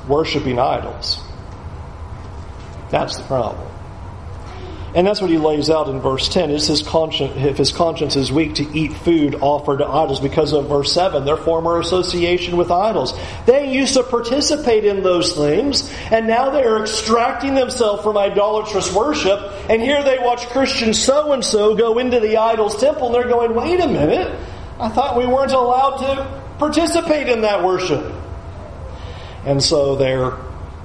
Worshipping 0.08 0.58
idols. 0.58 1.20
That's 2.90 3.16
the 3.16 3.24
problem. 3.24 3.73
And 4.94 5.04
that's 5.04 5.20
what 5.20 5.28
he 5.28 5.38
lays 5.38 5.70
out 5.70 5.88
in 5.88 6.00
verse 6.00 6.28
10. 6.28 6.50
Is 6.50 6.68
his 6.68 6.84
conscience, 6.84 7.32
if 7.36 7.58
his 7.58 7.72
conscience 7.72 8.14
is 8.14 8.30
weak 8.30 8.54
to 8.54 8.78
eat 8.78 8.92
food 8.92 9.34
offered 9.40 9.78
to 9.78 9.86
idols 9.86 10.20
because 10.20 10.52
of 10.52 10.68
verse 10.68 10.92
7, 10.92 11.24
their 11.24 11.36
former 11.36 11.80
association 11.80 12.56
with 12.56 12.70
idols. 12.70 13.12
They 13.44 13.74
used 13.74 13.94
to 13.94 14.04
participate 14.04 14.84
in 14.84 15.02
those 15.02 15.34
things, 15.34 15.92
and 16.12 16.28
now 16.28 16.50
they 16.50 16.62
are 16.62 16.82
extracting 16.82 17.56
themselves 17.56 18.04
from 18.04 18.16
idolatrous 18.16 18.94
worship, 18.94 19.40
and 19.68 19.82
here 19.82 20.04
they 20.04 20.18
watch 20.20 20.46
Christian 20.50 20.94
so 20.94 21.32
and 21.32 21.44
so 21.44 21.74
go 21.74 21.98
into 21.98 22.20
the 22.20 22.36
idol's 22.36 22.80
temple, 22.80 23.06
and 23.06 23.16
they're 23.16 23.28
going, 23.28 23.52
wait 23.52 23.80
a 23.80 23.88
minute, 23.88 24.38
I 24.78 24.90
thought 24.90 25.18
we 25.18 25.26
weren't 25.26 25.52
allowed 25.52 25.98
to 25.98 26.42
participate 26.58 27.28
in 27.28 27.40
that 27.40 27.64
worship. 27.64 28.14
And 29.44 29.60
so 29.60 29.96
they're 29.96 30.38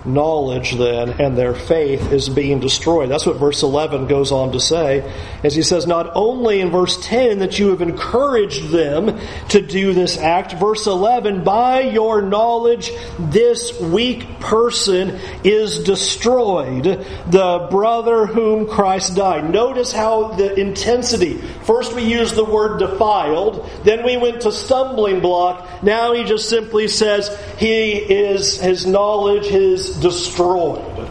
knowledge 0.05 0.75
then 0.75 1.09
and 1.21 1.37
their 1.37 1.53
faith 1.53 2.11
is 2.11 2.29
being 2.29 2.59
destroyed. 2.59 3.09
That's 3.09 3.25
what 3.25 3.37
verse 3.37 3.63
11 3.63 4.07
goes 4.07 4.31
on 4.31 4.53
to 4.53 4.59
say. 4.59 5.11
As 5.43 5.55
he 5.55 5.61
says, 5.61 5.85
not 5.85 6.11
only 6.15 6.61
in 6.61 6.71
verse 6.71 6.97
10 7.05 7.39
that 7.39 7.59
you 7.59 7.69
have 7.69 7.81
encouraged 7.81 8.69
them 8.69 9.19
to 9.49 9.61
do 9.61 9.93
this 9.93 10.17
act, 10.17 10.53
verse 10.53 10.87
11, 10.87 11.43
by 11.43 11.81
your 11.81 12.21
knowledge, 12.21 12.91
this 13.19 13.79
weak 13.79 14.39
person 14.39 15.19
is 15.43 15.83
destroyed, 15.83 16.83
the 16.83 17.67
brother 17.69 18.25
whom 18.25 18.67
Christ 18.67 19.15
died. 19.15 19.49
Notice 19.51 19.91
how 19.91 20.29
the 20.29 20.53
intensity. 20.55 21.35
First 21.63 21.95
we 21.95 22.03
used 22.03 22.35
the 22.35 22.45
word 22.45 22.79
defiled, 22.79 23.69
then 23.83 24.05
we 24.05 24.17
went 24.17 24.41
to 24.41 24.51
stumbling 24.51 25.19
block. 25.19 25.83
Now 25.83 26.13
he 26.13 26.23
just 26.23 26.49
simply 26.49 26.87
says 26.87 27.29
he 27.57 27.91
is, 27.93 28.59
his 28.59 28.85
knowledge, 28.85 29.45
his 29.45 29.88
destroyed. 29.97 31.09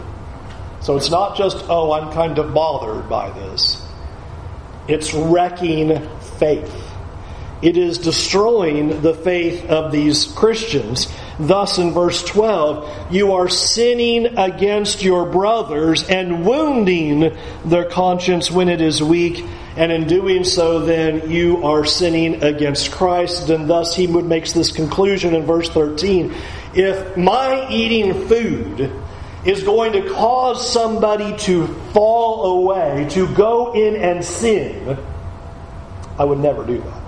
So 0.81 0.95
it's 0.95 1.09
not 1.09 1.37
just, 1.37 1.65
oh, 1.69 1.91
I'm 1.91 2.11
kind 2.13 2.39
of 2.39 2.53
bothered 2.53 3.09
by 3.09 3.31
this. 3.31 3.85
It's 4.87 5.13
wrecking 5.13 6.07
faith. 6.39 6.89
It 7.61 7.77
is 7.77 7.97
destroying 7.97 9.01
the 9.01 9.13
faith 9.13 9.65
of 9.65 9.91
these 9.91 10.25
Christians. 10.25 11.11
Thus, 11.37 11.77
in 11.77 11.91
verse 11.91 12.23
12, 12.23 13.11
you 13.11 13.33
are 13.33 13.49
sinning 13.49 14.37
against 14.37 15.03
your 15.03 15.25
brothers 15.25 16.03
and 16.07 16.45
wounding 16.45 17.37
their 17.65 17.85
conscience 17.85 18.49
when 18.49 18.69
it 18.69 18.79
is 18.79 19.03
weak. 19.03 19.43
And 19.75 19.91
in 19.91 20.07
doing 20.07 20.45
so, 20.45 20.79
then 20.85 21.29
you 21.29 21.65
are 21.65 21.85
sinning 21.85 22.43
against 22.43 22.91
Christ. 22.91 23.49
And 23.49 23.69
thus, 23.69 23.93
he 23.93 24.07
makes 24.07 24.53
this 24.53 24.71
conclusion 24.71 25.35
in 25.35 25.45
verse 25.45 25.69
13 25.69 26.33
if 26.73 27.17
my 27.17 27.69
eating 27.69 28.27
food 28.27 28.91
is 29.45 29.63
going 29.63 29.93
to 29.93 30.09
cause 30.09 30.71
somebody 30.71 31.35
to 31.37 31.67
fall 31.93 32.59
away, 32.59 33.07
to 33.11 33.33
go 33.33 33.73
in 33.73 33.95
and 33.95 34.23
sin, 34.23 34.97
I 36.17 36.25
would 36.25 36.39
never 36.39 36.65
do 36.65 36.79
that. 36.79 37.01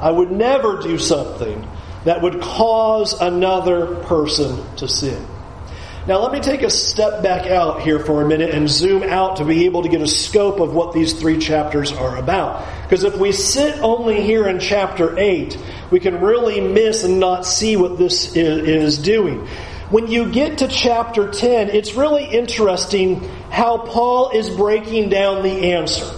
I 0.00 0.10
would 0.10 0.30
never 0.30 0.80
do 0.80 0.98
something 0.98 1.66
that 2.04 2.22
would 2.22 2.40
cause 2.40 3.20
another 3.20 3.96
person 4.04 4.62
to 4.76 4.88
sin. 4.88 5.26
Now, 6.06 6.18
let 6.22 6.32
me 6.32 6.40
take 6.40 6.62
a 6.62 6.70
step 6.70 7.22
back 7.22 7.46
out 7.46 7.82
here 7.82 7.98
for 7.98 8.22
a 8.22 8.26
minute 8.26 8.54
and 8.54 8.70
zoom 8.70 9.02
out 9.02 9.36
to 9.36 9.44
be 9.44 9.66
able 9.66 9.82
to 9.82 9.88
get 9.90 10.00
a 10.00 10.06
scope 10.06 10.58
of 10.58 10.72
what 10.72 10.94
these 10.94 11.12
three 11.12 11.38
chapters 11.38 11.92
are 11.92 12.16
about. 12.16 12.66
Because 12.84 13.04
if 13.04 13.18
we 13.18 13.32
sit 13.32 13.78
only 13.80 14.22
here 14.22 14.48
in 14.48 14.60
chapter 14.60 15.18
8, 15.18 15.58
we 15.90 16.00
can 16.00 16.22
really 16.22 16.62
miss 16.62 17.04
and 17.04 17.20
not 17.20 17.44
see 17.44 17.76
what 17.76 17.98
this 17.98 18.34
is, 18.34 18.96
doing. 18.96 19.46
When 19.90 20.06
you 20.06 20.30
get 20.30 20.58
to 20.58 20.68
chapter 20.68 21.30
10, 21.30 21.68
it's 21.68 21.94
really 21.94 22.24
interesting 22.24 23.22
how 23.50 23.78
Paul 23.78 24.30
is 24.30 24.48
breaking 24.48 25.10
down 25.10 25.42
the 25.42 25.74
answer. 25.74 26.10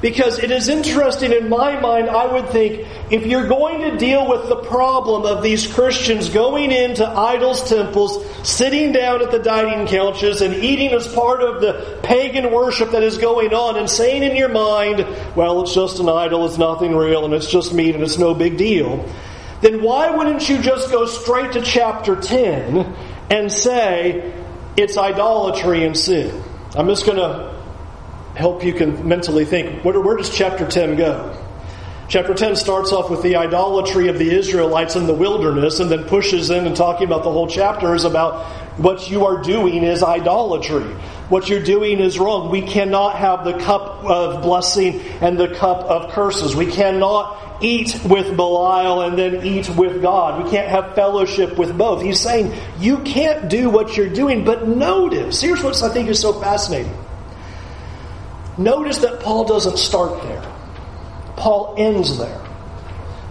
Because 0.00 0.38
it 0.38 0.50
is 0.50 0.68
interesting 0.68 1.32
in 1.32 1.48
my 1.48 1.80
mind, 1.80 2.10
I 2.10 2.26
would 2.26 2.50
think, 2.50 2.86
if 3.10 3.26
you're 3.26 3.46
going 3.46 3.90
to 3.90 3.96
deal 3.96 4.28
with 4.28 4.48
the 4.48 4.56
problem 4.56 5.24
of 5.24 5.42
these 5.42 5.66
Christians 5.66 6.28
going 6.28 6.72
into 6.72 7.06
idols' 7.06 7.68
temples, 7.68 8.24
sitting 8.46 8.92
down 8.92 9.22
at 9.22 9.30
the 9.30 9.38
dining 9.38 9.86
couches, 9.86 10.42
and 10.42 10.54
eating 10.54 10.90
as 10.90 11.08
part 11.08 11.42
of 11.42 11.60
the 11.60 12.00
pagan 12.02 12.52
worship 12.52 12.90
that 12.90 13.02
is 13.02 13.18
going 13.18 13.54
on, 13.54 13.76
and 13.76 13.88
saying 13.88 14.22
in 14.22 14.36
your 14.36 14.50
mind, 14.50 15.06
well, 15.34 15.62
it's 15.62 15.74
just 15.74 16.00
an 16.00 16.08
idol, 16.08 16.44
it's 16.44 16.58
nothing 16.58 16.94
real, 16.94 17.24
and 17.24 17.32
it's 17.32 17.50
just 17.50 17.72
meat, 17.72 17.94
and 17.94 18.04
it's 18.04 18.18
no 18.18 18.34
big 18.34 18.58
deal, 18.58 19.08
then 19.60 19.82
why 19.82 20.10
wouldn't 20.10 20.46
you 20.48 20.58
just 20.60 20.90
go 20.90 21.06
straight 21.06 21.52
to 21.52 21.62
chapter 21.62 22.16
10 22.16 22.94
and 23.30 23.50
say, 23.50 24.34
it's 24.76 24.98
idolatry 24.98 25.84
and 25.84 25.96
sin? 25.96 26.42
I'm 26.76 26.88
just 26.88 27.06
going 27.06 27.18
to 27.18 27.53
help 28.34 28.64
you 28.64 28.72
can 28.72 29.06
mentally 29.06 29.44
think 29.44 29.84
where, 29.84 30.00
where 30.00 30.16
does 30.16 30.30
chapter 30.30 30.68
10 30.68 30.96
go? 30.96 31.40
Chapter 32.06 32.34
10 32.34 32.56
starts 32.56 32.92
off 32.92 33.08
with 33.10 33.22
the 33.22 33.36
idolatry 33.36 34.08
of 34.08 34.18
the 34.18 34.30
Israelites 34.30 34.94
in 34.94 35.06
the 35.06 35.14
wilderness 35.14 35.80
and 35.80 35.90
then 35.90 36.04
pushes 36.04 36.50
in 36.50 36.66
and 36.66 36.76
talking 36.76 37.06
about 37.06 37.24
the 37.24 37.32
whole 37.32 37.46
chapter 37.46 37.94
is 37.94 38.04
about 38.04 38.44
what 38.78 39.10
you 39.10 39.24
are 39.24 39.42
doing 39.42 39.82
is 39.84 40.02
idolatry. 40.02 40.84
What 41.30 41.48
you're 41.48 41.62
doing 41.62 42.00
is 42.00 42.18
wrong. 42.18 42.50
We 42.50 42.60
cannot 42.60 43.16
have 43.16 43.44
the 43.44 43.54
cup 43.54 44.04
of 44.04 44.42
blessing 44.42 45.00
and 45.22 45.38
the 45.38 45.54
cup 45.54 45.78
of 45.78 46.12
curses. 46.12 46.54
We 46.54 46.66
cannot 46.66 47.62
eat 47.62 47.98
with 48.04 48.36
Belial 48.36 49.00
and 49.02 49.16
then 49.16 49.46
eat 49.46 49.70
with 49.70 50.02
God. 50.02 50.44
We 50.44 50.50
can't 50.50 50.68
have 50.68 50.94
fellowship 50.94 51.56
with 51.56 51.76
both. 51.78 52.02
He's 52.02 52.20
saying 52.20 52.52
you 52.78 52.98
can't 52.98 53.48
do 53.48 53.70
what 53.70 53.96
you're 53.96 54.10
doing, 54.10 54.44
but 54.44 54.68
notice, 54.68 55.40
here's 55.40 55.62
what 55.62 55.82
I 55.82 55.88
think 55.88 56.10
is 56.10 56.20
so 56.20 56.34
fascinating. 56.34 56.92
Notice 58.56 58.98
that 58.98 59.20
Paul 59.20 59.44
doesn't 59.44 59.78
start 59.78 60.22
there. 60.22 60.42
Paul 61.36 61.74
ends 61.76 62.18
there. 62.18 62.40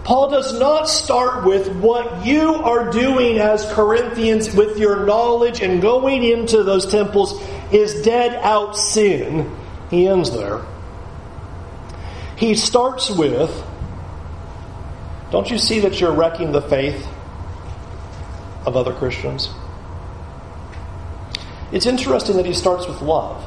Paul 0.04 0.28
does 0.28 0.58
not 0.58 0.86
start 0.86 1.46
with 1.46 1.66
what 1.76 2.26
you 2.26 2.54
are 2.56 2.90
doing 2.90 3.38
as 3.38 3.64
Corinthians 3.72 4.54
with 4.54 4.78
your 4.78 5.06
knowledge 5.06 5.62
and 5.62 5.80
going 5.80 6.22
into 6.22 6.62
those 6.62 6.86
temples 6.86 7.42
is 7.72 8.02
dead 8.02 8.34
out 8.42 8.76
sin. 8.76 9.50
He 9.90 10.06
ends 10.06 10.30
there. 10.30 10.60
He 12.36 12.54
starts 12.54 13.10
with 13.10 13.50
Don't 15.30 15.50
you 15.50 15.56
see 15.56 15.80
that 15.80 16.00
you're 16.00 16.12
wrecking 16.12 16.52
the 16.52 16.60
faith 16.60 17.06
of 18.66 18.76
other 18.76 18.92
Christians? 18.92 19.48
It's 21.72 21.86
interesting 21.86 22.36
that 22.36 22.44
he 22.46 22.52
starts 22.52 22.86
with 22.86 23.00
love. 23.00 23.42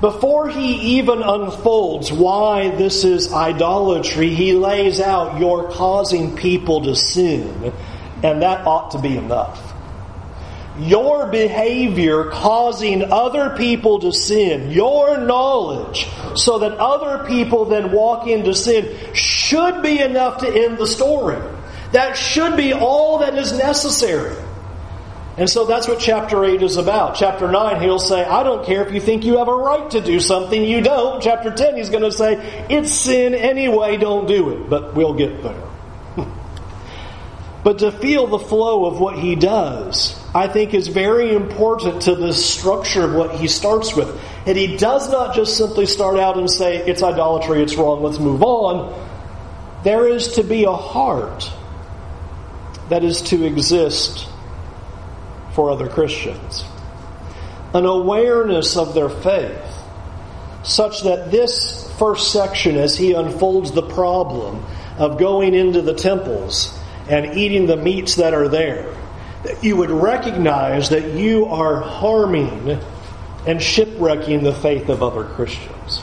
Before 0.00 0.48
he 0.48 0.98
even 0.98 1.22
unfolds 1.22 2.12
why 2.12 2.70
this 2.70 3.02
is 3.02 3.32
idolatry, 3.32 4.32
he 4.32 4.52
lays 4.52 5.00
out 5.00 5.40
you're 5.40 5.70
causing 5.72 6.36
people 6.36 6.84
to 6.84 6.94
sin, 6.94 7.72
and 8.22 8.42
that 8.42 8.64
ought 8.64 8.92
to 8.92 9.00
be 9.00 9.16
enough. 9.16 9.74
Your 10.78 11.26
behavior 11.26 12.30
causing 12.30 13.10
other 13.10 13.56
people 13.56 13.98
to 13.98 14.12
sin, 14.12 14.70
your 14.70 15.18
knowledge, 15.18 16.06
so 16.36 16.60
that 16.60 16.78
other 16.78 17.26
people 17.26 17.64
then 17.64 17.90
walk 17.90 18.28
into 18.28 18.54
sin, 18.54 18.96
should 19.14 19.82
be 19.82 19.98
enough 19.98 20.38
to 20.38 20.48
end 20.48 20.78
the 20.78 20.86
story. 20.86 21.42
That 21.90 22.16
should 22.16 22.56
be 22.56 22.72
all 22.72 23.18
that 23.18 23.34
is 23.34 23.52
necessary. 23.52 24.36
And 25.38 25.48
so 25.48 25.66
that's 25.66 25.86
what 25.86 26.00
chapter 26.00 26.44
8 26.44 26.62
is 26.64 26.78
about. 26.78 27.14
Chapter 27.14 27.48
9, 27.48 27.80
he'll 27.80 28.00
say, 28.00 28.24
I 28.24 28.42
don't 28.42 28.66
care 28.66 28.84
if 28.84 28.92
you 28.92 29.00
think 29.00 29.24
you 29.24 29.38
have 29.38 29.46
a 29.46 29.54
right 29.54 29.88
to 29.92 30.00
do 30.00 30.18
something, 30.18 30.60
you 30.60 30.80
don't. 30.80 31.22
Chapter 31.22 31.52
10, 31.52 31.76
he's 31.76 31.90
going 31.90 32.02
to 32.02 32.10
say, 32.10 32.66
it's 32.68 32.92
sin 32.92 33.36
anyway, 33.36 33.98
don't 33.98 34.26
do 34.26 34.50
it. 34.50 34.68
But 34.68 34.96
we'll 34.96 35.14
get 35.14 35.44
there. 35.44 35.62
but 37.62 37.78
to 37.78 37.92
feel 37.92 38.26
the 38.26 38.40
flow 38.40 38.86
of 38.86 38.98
what 38.98 39.16
he 39.16 39.36
does, 39.36 40.18
I 40.34 40.48
think 40.48 40.74
is 40.74 40.88
very 40.88 41.32
important 41.32 42.02
to 42.02 42.16
the 42.16 42.32
structure 42.32 43.04
of 43.04 43.14
what 43.14 43.36
he 43.36 43.46
starts 43.46 43.94
with. 43.94 44.20
And 44.44 44.58
he 44.58 44.76
does 44.76 45.08
not 45.08 45.36
just 45.36 45.56
simply 45.56 45.86
start 45.86 46.18
out 46.18 46.36
and 46.36 46.50
say, 46.50 46.78
it's 46.78 47.04
idolatry, 47.04 47.62
it's 47.62 47.76
wrong, 47.76 48.02
let's 48.02 48.18
move 48.18 48.42
on. 48.42 48.92
There 49.84 50.08
is 50.08 50.32
to 50.32 50.42
be 50.42 50.64
a 50.64 50.72
heart 50.72 51.48
that 52.88 53.04
is 53.04 53.22
to 53.22 53.44
exist 53.44 54.28
for 55.54 55.70
other 55.70 55.88
Christians. 55.88 56.64
An 57.74 57.84
awareness 57.84 58.76
of 58.76 58.94
their 58.94 59.08
faith, 59.08 59.82
such 60.62 61.02
that 61.02 61.30
this 61.30 61.90
first 61.98 62.32
section, 62.32 62.76
as 62.76 62.96
he 62.96 63.12
unfolds 63.12 63.72
the 63.72 63.82
problem 63.82 64.64
of 64.98 65.18
going 65.18 65.54
into 65.54 65.82
the 65.82 65.94
temples 65.94 66.76
and 67.08 67.36
eating 67.36 67.66
the 67.66 67.76
meats 67.76 68.16
that 68.16 68.34
are 68.34 68.48
there, 68.48 68.94
that 69.44 69.62
you 69.62 69.76
would 69.76 69.90
recognize 69.90 70.90
that 70.90 71.12
you 71.12 71.46
are 71.46 71.80
harming 71.80 72.78
and 73.46 73.62
shipwrecking 73.62 74.42
the 74.42 74.52
faith 74.52 74.88
of 74.88 75.02
other 75.02 75.24
Christians. 75.24 76.02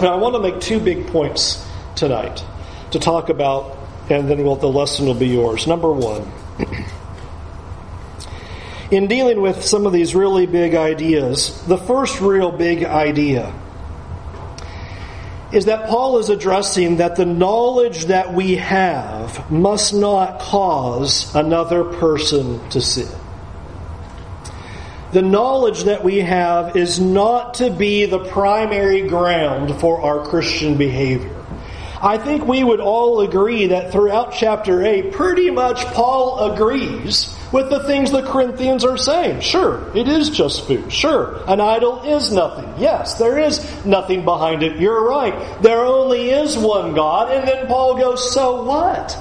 Now, 0.00 0.14
I 0.14 0.16
want 0.16 0.34
to 0.34 0.40
make 0.40 0.60
two 0.60 0.80
big 0.80 1.08
points 1.08 1.66
tonight 1.96 2.44
to 2.92 2.98
talk 2.98 3.28
about, 3.28 3.76
and 4.08 4.28
then 4.28 4.44
we'll, 4.44 4.56
the 4.56 4.68
lesson 4.68 5.06
will 5.06 5.14
be 5.14 5.28
yours. 5.28 5.66
Number 5.66 5.92
one, 5.92 6.30
in 8.90 9.06
dealing 9.06 9.40
with 9.40 9.64
some 9.64 9.86
of 9.86 9.92
these 9.92 10.14
really 10.14 10.46
big 10.46 10.74
ideas, 10.74 11.62
the 11.66 11.78
first 11.78 12.20
real 12.20 12.50
big 12.50 12.84
idea 12.84 13.54
is 15.52 15.64
that 15.64 15.88
Paul 15.88 16.18
is 16.18 16.28
addressing 16.28 16.98
that 16.98 17.16
the 17.16 17.26
knowledge 17.26 18.06
that 18.06 18.32
we 18.32 18.56
have 18.56 19.50
must 19.50 19.92
not 19.92 20.38
cause 20.38 21.34
another 21.34 21.84
person 21.84 22.68
to 22.70 22.80
sin. 22.80 23.08
The 25.12 25.22
knowledge 25.22 25.84
that 25.84 26.04
we 26.04 26.18
have 26.18 26.76
is 26.76 27.00
not 27.00 27.54
to 27.54 27.70
be 27.70 28.06
the 28.06 28.24
primary 28.26 29.08
ground 29.08 29.80
for 29.80 30.00
our 30.00 30.24
Christian 30.24 30.76
behavior. 30.76 31.39
I 32.02 32.16
think 32.16 32.46
we 32.46 32.64
would 32.64 32.80
all 32.80 33.20
agree 33.20 33.66
that 33.68 33.92
throughout 33.92 34.32
chapter 34.32 34.82
8, 34.82 35.12
pretty 35.12 35.50
much 35.50 35.84
Paul 35.86 36.52
agrees 36.52 37.36
with 37.52 37.68
the 37.68 37.84
things 37.84 38.10
the 38.10 38.22
Corinthians 38.22 38.84
are 38.84 38.96
saying. 38.96 39.40
Sure, 39.40 39.94
it 39.94 40.08
is 40.08 40.30
just 40.30 40.66
food. 40.66 40.90
Sure, 40.90 41.42
an 41.46 41.60
idol 41.60 42.02
is 42.02 42.32
nothing. 42.32 42.72
Yes, 42.78 43.18
there 43.18 43.38
is 43.38 43.84
nothing 43.84 44.24
behind 44.24 44.62
it. 44.62 44.80
You're 44.80 45.06
right. 45.06 45.60
There 45.62 45.84
only 45.84 46.30
is 46.30 46.56
one 46.56 46.94
God. 46.94 47.30
And 47.32 47.46
then 47.46 47.66
Paul 47.66 47.98
goes, 47.98 48.32
so 48.32 48.62
what? 48.62 49.18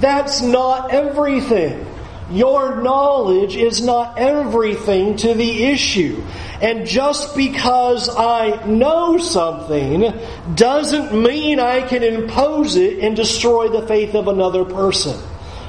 That's 0.00 0.40
not 0.40 0.94
everything. 0.94 1.86
Your 2.30 2.80
knowledge 2.80 3.56
is 3.56 3.84
not 3.84 4.16
everything 4.16 5.16
to 5.18 5.34
the 5.34 5.64
issue. 5.64 6.22
And 6.62 6.86
just 6.86 7.36
because 7.36 8.08
I 8.08 8.64
know 8.66 9.18
something 9.18 10.14
doesn't 10.54 11.12
mean 11.12 11.58
I 11.58 11.82
can 11.82 12.04
impose 12.04 12.76
it 12.76 13.00
and 13.00 13.16
destroy 13.16 13.68
the 13.68 13.84
faith 13.88 14.14
of 14.14 14.28
another 14.28 14.64
person. 14.64 15.20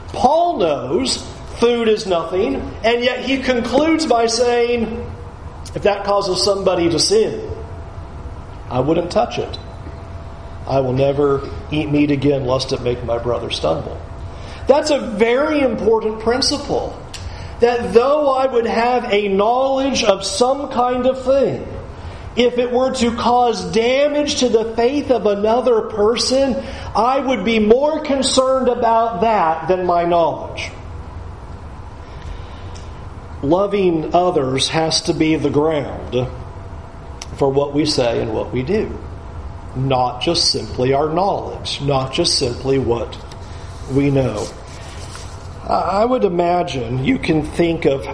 Paul 0.09 0.59
knows 0.59 1.17
food 1.59 1.87
is 1.87 2.05
nothing, 2.05 2.55
and 2.83 3.03
yet 3.03 3.25
he 3.25 3.39
concludes 3.39 4.05
by 4.05 4.27
saying, 4.27 5.09
if 5.73 5.81
that 5.81 6.05
causes 6.05 6.43
somebody 6.43 6.89
to 6.91 6.99
sin, 6.99 7.49
I 8.69 8.79
wouldn't 8.79 9.11
touch 9.11 9.39
it. 9.39 9.57
I 10.67 10.79
will 10.81 10.93
never 10.93 11.49
eat 11.71 11.89
meat 11.89 12.11
again 12.11 12.45
lest 12.45 12.71
it 12.71 12.81
make 12.81 13.03
my 13.03 13.17
brother 13.17 13.49
stumble. 13.49 13.99
That's 14.67 14.91
a 14.91 14.99
very 14.99 15.61
important 15.61 16.19
principle. 16.19 16.99
That 17.63 17.93
though 17.93 18.29
I 18.29 18.45
would 18.45 18.65
have 18.65 19.13
a 19.13 19.29
knowledge 19.29 20.03
of 20.03 20.25
some 20.25 20.69
kind 20.69 21.07
of 21.07 21.23
thing, 21.23 21.65
if 22.35 22.57
it 22.57 22.69
were 22.69 22.93
to 22.95 23.15
cause 23.15 23.71
damage 23.71 24.41
to 24.41 24.49
the 24.49 24.75
faith 24.75 25.09
of 25.09 25.25
another 25.25 25.83
person, 25.83 26.61
I 26.93 27.19
would 27.19 27.45
be 27.45 27.59
more 27.59 28.01
concerned 28.01 28.67
about 28.67 29.21
that 29.21 29.69
than 29.69 29.85
my 29.85 30.03
knowledge. 30.03 30.71
Loving 33.41 34.13
others 34.13 34.67
has 34.67 35.03
to 35.03 35.13
be 35.13 35.37
the 35.37 35.49
ground 35.49 36.27
for 37.37 37.49
what 37.49 37.73
we 37.73 37.85
say 37.85 38.21
and 38.21 38.33
what 38.33 38.51
we 38.51 38.63
do. 38.63 38.99
Not 39.77 40.21
just 40.21 40.51
simply 40.51 40.91
our 40.91 41.07
knowledge, 41.07 41.79
not 41.79 42.11
just 42.11 42.37
simply 42.37 42.77
what 42.77 43.17
we 43.89 44.11
know. 44.11 44.49
I 45.67 46.03
would 46.03 46.25
imagine 46.25 47.05
you 47.05 47.17
can 47.17 47.43
think 47.43 47.85
of 47.85 48.05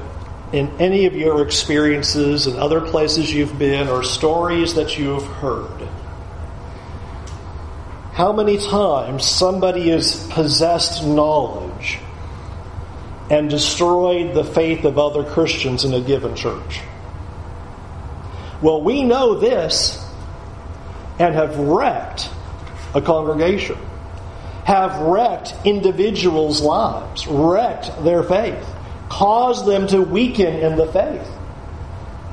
in 0.53 0.69
any 0.79 1.05
of 1.07 1.15
your 1.15 1.43
experiences 1.43 2.45
and 2.45 2.57
other 2.57 2.81
places 2.81 3.33
you've 3.33 3.57
been 3.57 3.87
or 3.87 4.03
stories 4.03 4.75
that 4.75 4.97
you've 4.97 5.25
heard. 5.25 5.87
How 8.13 8.33
many 8.33 8.57
times 8.57 9.25
somebody 9.25 9.89
has 9.89 10.27
possessed 10.29 11.03
knowledge 11.03 11.99
and 13.31 13.49
destroyed 13.49 14.35
the 14.35 14.43
faith 14.43 14.85
of 14.85 14.99
other 14.99 15.23
Christians 15.23 15.85
in 15.85 15.93
a 15.93 16.01
given 16.01 16.35
church? 16.35 16.81
Well, 18.61 18.81
we 18.81 19.03
know 19.03 19.35
this 19.39 20.05
and 21.17 21.33
have 21.33 21.57
wrecked 21.57 22.29
a 22.93 23.01
congregation 23.01 23.77
have 24.69 24.99
wrecked 24.99 25.55
individuals' 25.65 26.61
lives, 26.61 27.25
wrecked 27.25 28.03
their 28.03 28.21
faith, 28.21 28.63
caused 29.09 29.65
them 29.65 29.87
to 29.87 29.99
weaken 29.99 30.53
in 30.53 30.75
the 30.75 30.85
faith. 30.85 31.27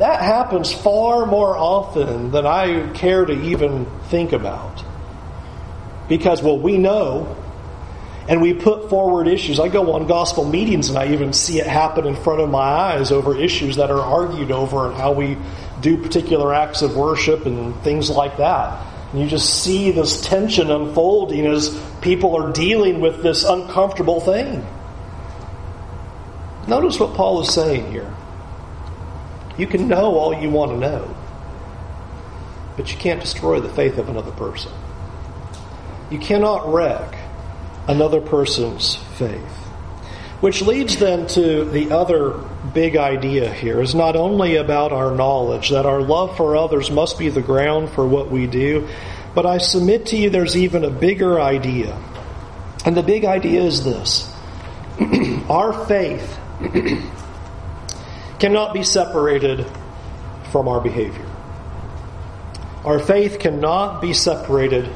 That 0.00 0.20
happens 0.20 0.70
far 0.70 1.24
more 1.24 1.56
often 1.56 2.32
than 2.32 2.44
I 2.44 2.90
care 2.92 3.24
to 3.24 3.32
even 3.32 3.86
think 4.10 4.34
about. 4.34 4.84
Because, 6.10 6.42
well, 6.42 6.58
we 6.58 6.76
know 6.76 7.34
and 8.28 8.42
we 8.42 8.52
put 8.52 8.90
forward 8.90 9.28
issues. 9.28 9.58
I 9.58 9.68
go 9.68 9.94
on 9.94 10.06
gospel 10.06 10.44
meetings 10.44 10.90
and 10.90 10.98
I 10.98 11.14
even 11.14 11.32
see 11.32 11.58
it 11.58 11.66
happen 11.66 12.06
in 12.06 12.16
front 12.16 12.42
of 12.42 12.50
my 12.50 12.58
eyes 12.58 13.12
over 13.12 13.34
issues 13.34 13.76
that 13.76 13.90
are 13.90 14.02
argued 14.02 14.50
over 14.50 14.88
and 14.88 14.94
how 14.94 15.12
we 15.12 15.38
do 15.80 15.96
particular 15.96 16.52
acts 16.52 16.82
of 16.82 16.96
worship 16.96 17.46
and 17.46 17.74
things 17.82 18.10
like 18.10 18.36
that. 18.36 18.95
And 19.12 19.20
you 19.20 19.28
just 19.28 19.62
see 19.62 19.92
this 19.92 20.20
tension 20.20 20.70
unfolding 20.70 21.46
as 21.46 21.80
people 22.00 22.36
are 22.36 22.52
dealing 22.52 23.00
with 23.00 23.22
this 23.22 23.44
uncomfortable 23.44 24.20
thing. 24.20 24.66
Notice 26.66 26.98
what 26.98 27.14
Paul 27.14 27.40
is 27.42 27.52
saying 27.52 27.92
here. 27.92 28.12
You 29.56 29.66
can 29.66 29.88
know 29.88 30.16
all 30.16 30.34
you 30.34 30.50
want 30.50 30.72
to 30.72 30.76
know, 30.76 31.16
but 32.76 32.92
you 32.92 32.98
can't 32.98 33.20
destroy 33.20 33.60
the 33.60 33.68
faith 33.68 33.96
of 33.98 34.08
another 34.08 34.32
person. 34.32 34.72
You 36.10 36.18
cannot 36.18 36.72
wreck 36.72 37.16
another 37.88 38.20
person's 38.20 38.96
faith. 39.16 39.40
Which 40.40 40.60
leads 40.60 40.96
then 40.96 41.26
to 41.28 41.64
the 41.64 41.90
other 41.92 42.40
big 42.76 42.94
idea 42.94 43.50
here 43.50 43.80
is 43.80 43.94
not 43.94 44.16
only 44.16 44.56
about 44.56 44.92
our 44.92 45.10
knowledge, 45.10 45.70
that 45.70 45.86
our 45.86 46.02
love 46.02 46.36
for 46.36 46.58
others 46.58 46.90
must 46.90 47.18
be 47.18 47.30
the 47.30 47.40
ground 47.40 47.88
for 47.88 48.06
what 48.06 48.30
we 48.30 48.46
do, 48.46 48.86
but 49.34 49.46
I 49.46 49.56
submit 49.56 50.04
to 50.08 50.16
you 50.18 50.28
there's 50.28 50.58
even 50.58 50.84
a 50.84 50.90
bigger 50.90 51.40
idea. 51.40 51.98
And 52.84 52.94
the 52.94 53.02
big 53.02 53.24
idea 53.24 53.62
is 53.62 53.82
this 53.82 54.30
our 55.48 55.86
faith 55.86 56.38
cannot 58.40 58.74
be 58.74 58.82
separated 58.82 59.66
from 60.52 60.68
our 60.68 60.82
behavior. 60.82 61.24
Our 62.84 62.98
faith 62.98 63.38
cannot 63.38 64.02
be 64.02 64.12
separated 64.12 64.92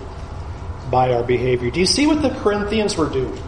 by 0.91 1.15
our 1.15 1.23
behavior. 1.23 1.71
Do 1.71 1.81
you 1.81 1.87
see 1.87 2.07
what 2.07 2.21
the 2.21 2.29
Corinthians 2.29 2.95
were 2.95 3.09
doing? 3.09 3.43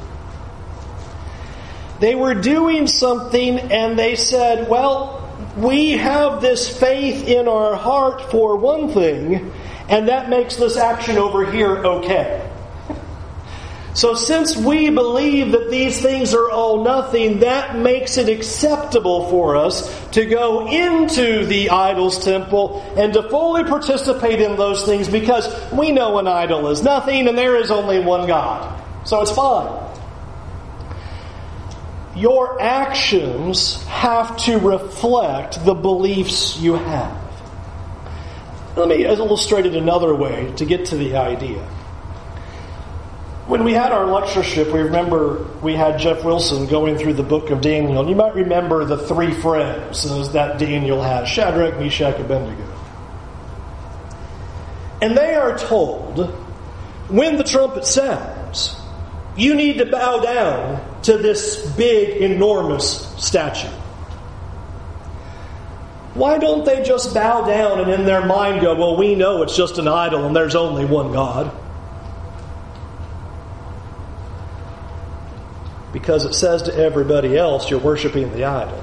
They 2.03 2.17
were 2.17 2.35
doing 2.35 2.89
something 2.89 3.61
and 3.61 3.97
they 3.97 4.17
said, 4.17 4.69
well, 4.69 5.33
we 5.57 5.93
have 5.93 6.43
this 6.43 6.69
faith 6.69 7.29
in 7.29 7.47
our 7.47 7.77
heart 7.77 8.29
for 8.33 8.57
one 8.57 8.89
thing, 8.89 9.53
and 9.89 10.09
that 10.09 10.29
makes 10.29 10.57
this 10.57 10.77
action 10.77 11.17
over 11.17 11.49
here 11.49 11.77
okay. 11.77 12.51
So, 13.95 14.15
since 14.15 14.57
we 14.57 14.91
believe 14.91 15.53
that 15.53 15.71
these 15.71 16.03
things 16.03 16.35
are 16.35 16.51
all 16.51 16.83
nothing, 16.83 17.39
that 17.39 17.79
makes 17.79 18.19
it 18.19 18.29
acceptable 18.29 19.31
for 19.31 19.55
us 19.55 20.09
to 20.11 20.27
go 20.27 20.67
into 20.67 21.47
the 21.47 21.71
idol's 21.71 22.25
temple 22.25 22.83
and 22.97 23.13
to 23.13 23.23
fully 23.29 23.63
participate 23.63 24.41
in 24.41 24.57
those 24.57 24.85
things 24.85 25.09
because 25.09 25.47
we 25.71 25.93
know 25.93 26.19
an 26.19 26.27
idol 26.27 26.67
is 26.67 26.83
nothing 26.83 27.29
and 27.29 27.39
there 27.39 27.55
is 27.55 27.71
only 27.71 28.01
one 28.01 28.27
God. 28.27 28.83
So, 29.07 29.23
it's 29.23 29.31
fine. 29.31 29.92
Your 32.15 32.61
actions 32.61 33.83
have 33.85 34.37
to 34.45 34.59
reflect 34.59 35.65
the 35.65 35.75
beliefs 35.75 36.59
you 36.59 36.75
have. 36.75 37.19
Let 38.77 38.89
me 38.89 39.05
illustrate 39.05 39.67
it 39.67 39.75
another 39.75 40.15
way 40.15 40.53
to 40.57 40.65
get 40.65 40.87
to 40.87 40.97
the 40.97 41.17
idea. 41.17 41.63
When 43.47 43.65
we 43.65 43.73
had 43.73 43.93
our 43.93 44.07
lectureship, 44.07 44.73
we 44.73 44.81
remember 44.81 45.47
we 45.63 45.75
had 45.75 45.99
Jeff 45.99 46.25
Wilson 46.25 46.67
going 46.67 46.97
through 46.97 47.15
the 47.15 47.23
book 47.23 47.51
of 47.51 47.61
Daniel. 47.61 48.01
And 48.01 48.09
you 48.09 48.17
might 48.17 48.35
remember 48.35 48.85
the 48.85 48.97
three 48.97 49.33
friends 49.33 50.05
that 50.33 50.59
Daniel 50.59 51.03
had 51.03 51.27
Shadrach, 51.27 51.79
Meshach, 51.79 52.15
and 52.17 52.25
Abednego. 52.25 52.69
And 55.03 55.17
they 55.17 55.35
are 55.35 55.59
told 55.59 56.31
when 57.09 57.37
the 57.37 57.45
trumpet 57.45 57.85
sounds, 57.85 58.77
you 59.37 59.55
need 59.55 59.79
to 59.79 59.87
bow 59.87 60.21
down 60.21 60.92
to 61.03 61.19
this 61.19 61.71
big, 61.77 62.21
enormous 62.23 63.09
statue. 63.23 63.69
Why 66.15 66.39
don't 66.39 66.65
they 66.65 66.83
just 66.83 67.15
bow 67.15 67.47
down 67.47 67.81
and 67.81 67.91
in 67.91 68.05
their 68.05 68.25
mind 68.25 68.61
go, 68.61 68.75
well, 68.75 68.97
we 68.97 69.15
know 69.15 69.43
it's 69.43 69.57
just 69.57 69.79
an 69.79 69.89
idol 69.89 70.27
and 70.27 70.37
there's 70.37 70.55
only 70.55 70.85
one 70.85 71.13
God? 71.13 71.51
Because 75.93 76.25
it 76.25 76.35
says 76.35 76.63
to 76.63 76.75
everybody 76.75 77.37
else, 77.37 77.71
you're 77.71 77.81
worshiping 77.81 78.31
the 78.33 78.45
idol. 78.45 78.79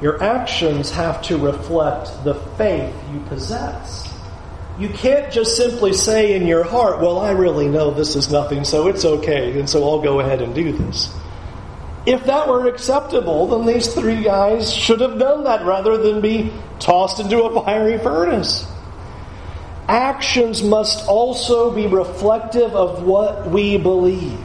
Your 0.00 0.22
actions 0.22 0.90
have 0.90 1.22
to 1.22 1.38
reflect 1.38 2.24
the 2.24 2.34
faith 2.34 2.94
you 3.12 3.20
possess. 3.20 4.12
You 4.78 4.88
can't 4.88 5.32
just 5.32 5.56
simply 5.56 5.92
say 5.92 6.34
in 6.34 6.46
your 6.46 6.64
heart, 6.64 7.00
well, 7.00 7.18
I 7.18 7.32
really 7.32 7.68
know 7.68 7.90
this 7.90 8.16
is 8.16 8.32
nothing, 8.32 8.64
so 8.64 8.88
it's 8.88 9.04
okay, 9.04 9.58
and 9.58 9.68
so 9.68 9.84
I'll 9.84 10.00
go 10.00 10.20
ahead 10.20 10.40
and 10.40 10.54
do 10.54 10.72
this. 10.72 11.14
If 12.06 12.24
that 12.24 12.48
were 12.48 12.66
acceptable, 12.66 13.46
then 13.48 13.66
these 13.66 13.92
three 13.94 14.24
guys 14.24 14.72
should 14.72 15.00
have 15.00 15.18
done 15.18 15.44
that 15.44 15.64
rather 15.64 15.98
than 15.98 16.20
be 16.20 16.52
tossed 16.80 17.20
into 17.20 17.42
a 17.42 17.62
fiery 17.62 17.98
furnace. 17.98 18.66
Actions 19.88 20.62
must 20.62 21.06
also 21.06 21.70
be 21.70 21.86
reflective 21.86 22.74
of 22.74 23.02
what 23.02 23.50
we 23.50 23.76
believe. 23.76 24.40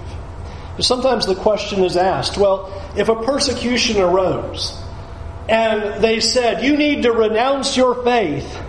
Sometimes 0.80 1.26
the 1.26 1.36
question 1.36 1.84
is 1.84 1.98
asked 1.98 2.38
well, 2.38 2.72
if 2.96 3.10
a 3.10 3.16
persecution 3.24 4.00
arose 4.00 4.80
and 5.50 6.04
they 6.04 6.20
said, 6.20 6.64
you 6.64 6.78
need 6.78 7.04
to 7.04 7.12
renounce 7.12 7.78
your 7.78 8.04
faith 8.04 8.62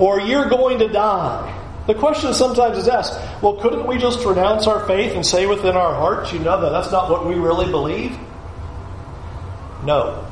or 0.00 0.18
you're 0.18 0.48
going 0.48 0.78
to 0.78 0.88
die. 0.88 1.56
The 1.86 1.94
question 1.94 2.32
sometimes 2.34 2.78
is 2.78 2.88
asked, 2.88 3.12
well, 3.42 3.54
couldn't 3.54 3.86
we 3.86 3.98
just 3.98 4.24
renounce 4.24 4.66
our 4.66 4.86
faith 4.86 5.14
and 5.14 5.24
say 5.24 5.46
within 5.46 5.76
our 5.76 5.94
hearts, 5.94 6.32
you 6.32 6.38
know, 6.38 6.60
that 6.60 6.70
that's 6.70 6.90
not 6.90 7.10
what 7.10 7.26
we 7.26 7.34
really 7.34 7.70
believe? 7.70 8.16
No. 9.84 10.26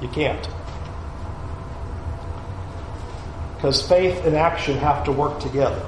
You 0.00 0.08
can't. 0.08 0.48
Because 3.56 3.86
faith 3.86 4.24
and 4.24 4.36
action 4.36 4.76
have 4.78 5.04
to 5.04 5.12
work 5.12 5.40
together. 5.40 5.84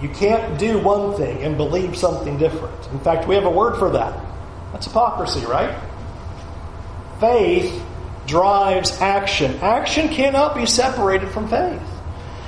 You 0.00 0.08
can't 0.08 0.58
do 0.58 0.78
one 0.78 1.16
thing 1.16 1.42
and 1.42 1.56
believe 1.56 1.96
something 1.96 2.38
different. 2.38 2.88
In 2.90 2.98
fact, 3.00 3.28
we 3.28 3.36
have 3.36 3.44
a 3.44 3.50
word 3.50 3.76
for 3.78 3.90
that. 3.90 4.18
That's 4.72 4.86
hypocrisy, 4.86 5.44
right? 5.46 5.78
Faith 7.20 7.84
drives 8.26 9.00
action. 9.00 9.58
Action 9.60 10.08
cannot 10.08 10.54
be 10.54 10.66
separated 10.66 11.28
from 11.30 11.48
faith. 11.48 11.82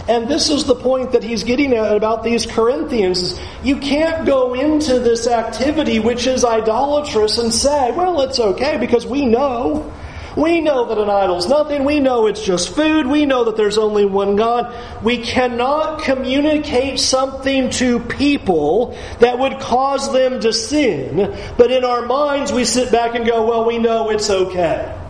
And 0.07 0.29
this 0.29 0.51
is 0.51 0.65
the 0.65 0.75
point 0.75 1.13
that 1.13 1.23
he's 1.23 1.45
getting 1.45 1.73
at 1.73 1.97
about 1.97 2.25
these 2.25 2.45
Corinthians. 2.45 3.33
is 3.33 3.41
You 3.63 3.79
can't 3.79 4.27
go 4.27 4.53
into 4.53 4.99
this 4.99 5.27
activity 5.27 5.99
which 5.99 6.27
is 6.27 6.45
idolatrous 6.45 7.39
and 7.39 7.53
say, 7.53 7.91
well, 7.93 8.21
it's 8.21 8.39
okay 8.39 8.77
because 8.77 9.07
we 9.07 9.25
know. 9.25 9.91
We 10.37 10.61
know 10.61 10.87
that 10.87 10.99
an 10.99 11.09
idol's 11.09 11.49
nothing. 11.49 11.85
We 11.85 12.01
know 12.01 12.27
it's 12.27 12.43
just 12.43 12.75
food. 12.75 13.07
We 13.07 13.25
know 13.25 13.45
that 13.45 13.57
there's 13.57 13.79
only 13.79 14.05
one 14.05 14.37
God. 14.37 14.75
We 15.03 15.19
cannot 15.19 16.03
communicate 16.03 16.99
something 16.99 17.71
to 17.71 18.01
people 18.01 18.99
that 19.21 19.39
would 19.39 19.61
cause 19.61 20.13
them 20.13 20.41
to 20.41 20.53
sin. 20.53 21.35
But 21.57 21.71
in 21.71 21.85
our 21.85 22.05
minds, 22.05 22.53
we 22.53 22.65
sit 22.65 22.91
back 22.91 23.15
and 23.15 23.25
go, 23.25 23.47
well, 23.47 23.65
we 23.65 23.79
know 23.79 24.11
it's 24.11 24.29
okay. 24.29 25.04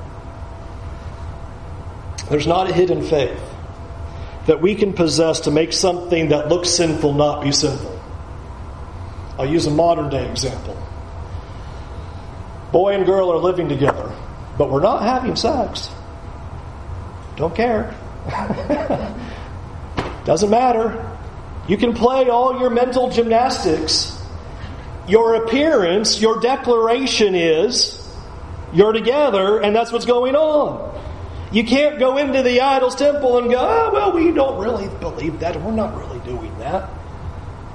There's 2.30 2.46
not 2.46 2.70
a 2.70 2.72
hidden 2.72 3.02
faith 3.02 3.40
that 4.46 4.60
we 4.60 4.74
can 4.74 4.92
possess 4.92 5.40
to 5.40 5.50
make 5.50 5.72
something 5.72 6.28
that 6.28 6.48
looks 6.48 6.70
sinful 6.70 7.14
not 7.14 7.42
be 7.42 7.52
sinful. 7.52 8.00
I'll 9.38 9.48
use 9.48 9.66
a 9.66 9.70
modern 9.70 10.10
day 10.10 10.28
example. 10.30 10.76
Boy 12.72 12.94
and 12.94 13.06
girl 13.06 13.32
are 13.32 13.38
living 13.38 13.68
together, 13.68 14.12
but 14.58 14.70
we're 14.70 14.82
not 14.82 15.02
having 15.02 15.37
sex. 15.37 15.88
Don't 17.37 17.54
care. 17.54 17.94
Doesn't 20.24 20.50
matter. 20.50 21.10
You 21.68 21.76
can 21.76 21.94
play 21.94 22.28
all 22.28 22.60
your 22.60 22.70
mental 22.70 23.10
gymnastics. 23.10 24.10
Your 25.08 25.34
appearance, 25.44 26.20
your 26.20 26.40
declaration 26.40 27.34
is 27.34 28.00
you're 28.72 28.92
together, 28.92 29.60
and 29.60 29.74
that's 29.74 29.92
what's 29.92 30.06
going 30.06 30.34
on. 30.34 30.92
You 31.54 31.62
can't 31.62 32.00
go 32.00 32.16
into 32.16 32.42
the 32.42 32.62
idol's 32.62 32.96
temple 32.96 33.38
and 33.38 33.48
go, 33.48 33.58
oh, 33.60 33.92
well, 33.92 34.12
we 34.12 34.32
don't 34.32 34.58
really 34.58 34.88
believe 34.98 35.38
that. 35.38 35.54
We're 35.62 35.70
not 35.70 35.96
really 35.96 36.18
doing 36.26 36.58
that. 36.58 36.90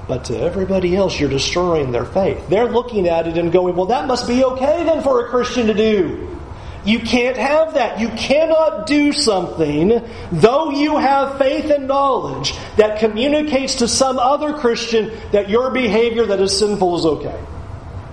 But 0.06 0.26
to 0.26 0.38
everybody 0.38 0.94
else, 0.94 1.18
you're 1.18 1.30
destroying 1.30 1.90
their 1.90 2.04
faith. 2.04 2.46
They're 2.50 2.68
looking 2.68 3.08
at 3.08 3.26
it 3.26 3.38
and 3.38 3.50
going, 3.50 3.74
well, 3.74 3.86
that 3.86 4.06
must 4.06 4.28
be 4.28 4.44
okay 4.44 4.84
then 4.84 5.02
for 5.02 5.24
a 5.24 5.30
Christian 5.30 5.68
to 5.68 5.72
do. 5.72 6.36
You 6.84 6.98
can't 6.98 7.38
have 7.38 7.72
that. 7.74 8.00
You 8.00 8.10
cannot 8.10 8.86
do 8.86 9.12
something, 9.12 10.06
though 10.30 10.72
you 10.72 10.98
have 10.98 11.38
faith 11.38 11.70
and 11.70 11.88
knowledge, 11.88 12.52
that 12.76 12.98
communicates 12.98 13.76
to 13.76 13.88
some 13.88 14.18
other 14.18 14.52
Christian 14.52 15.10
that 15.32 15.48
your 15.48 15.70
behavior 15.70 16.26
that 16.26 16.40
is 16.40 16.58
sinful 16.58 16.98
is 16.98 17.06
okay. 17.06 17.42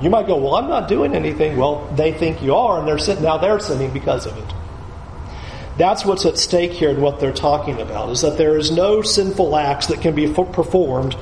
You 0.01 0.09
might 0.09 0.27
go, 0.27 0.37
well, 0.37 0.55
I'm 0.55 0.69
not 0.69 0.87
doing 0.87 1.13
anything. 1.13 1.57
Well, 1.57 1.91
they 1.95 2.13
think 2.13 2.41
you 2.41 2.55
are, 2.55 2.79
and 2.79 2.87
they're 2.87 2.99
sitting 2.99 3.23
now 3.23 3.37
they're 3.37 3.59
sinning 3.59 3.91
because 3.91 4.25
of 4.25 4.37
it. 4.37 4.56
That's 5.77 6.03
what's 6.05 6.25
at 6.25 6.37
stake 6.37 6.71
here 6.71 6.89
and 6.89 7.01
what 7.01 7.19
they're 7.19 7.31
talking 7.31 7.81
about, 7.81 8.09
is 8.09 8.21
that 8.21 8.37
there 8.37 8.57
is 8.57 8.71
no 8.71 9.01
sinful 9.01 9.55
acts 9.55 9.87
that 9.87 10.01
can 10.01 10.15
be 10.15 10.31
performed 10.31 11.15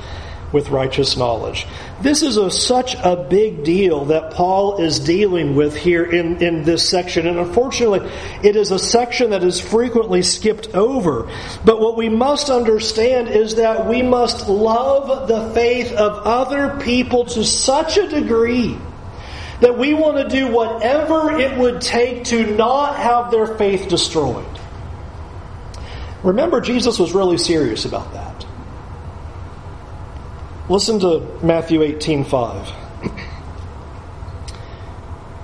with 0.52 0.70
righteous 0.70 1.16
knowledge. 1.16 1.66
This 2.00 2.22
is 2.22 2.36
a, 2.36 2.50
such 2.50 2.94
a 2.94 3.26
big 3.28 3.64
deal 3.64 4.06
that 4.06 4.32
Paul 4.32 4.80
is 4.80 5.00
dealing 5.00 5.54
with 5.54 5.76
here 5.76 6.04
in, 6.04 6.42
in 6.42 6.62
this 6.62 6.88
section. 6.88 7.26
And 7.26 7.38
unfortunately, 7.38 8.08
it 8.42 8.56
is 8.56 8.70
a 8.70 8.78
section 8.78 9.30
that 9.30 9.42
is 9.42 9.60
frequently 9.60 10.22
skipped 10.22 10.74
over. 10.74 11.30
But 11.64 11.80
what 11.80 11.96
we 11.96 12.08
must 12.08 12.48
understand 12.48 13.28
is 13.28 13.56
that 13.56 13.86
we 13.86 14.02
must 14.02 14.48
love 14.48 15.28
the 15.28 15.52
faith 15.52 15.92
of 15.92 16.26
other 16.26 16.80
people 16.80 17.24
to 17.26 17.44
such 17.44 17.98
a 17.98 18.08
degree 18.08 18.78
that 19.60 19.78
we 19.78 19.94
want 19.94 20.18
to 20.18 20.28
do 20.28 20.48
whatever 20.48 21.38
it 21.38 21.56
would 21.58 21.80
take 21.80 22.24
to 22.24 22.56
not 22.56 22.96
have 22.96 23.30
their 23.30 23.46
faith 23.46 23.88
destroyed. 23.88 24.46
Remember, 26.22 26.60
Jesus 26.60 26.98
was 26.98 27.12
really 27.14 27.38
serious 27.38 27.84
about 27.84 28.12
that. 28.12 28.46
Listen 30.68 30.98
to 31.00 31.38
Matthew 31.42 31.82
18 31.82 32.24
5. 32.24 32.72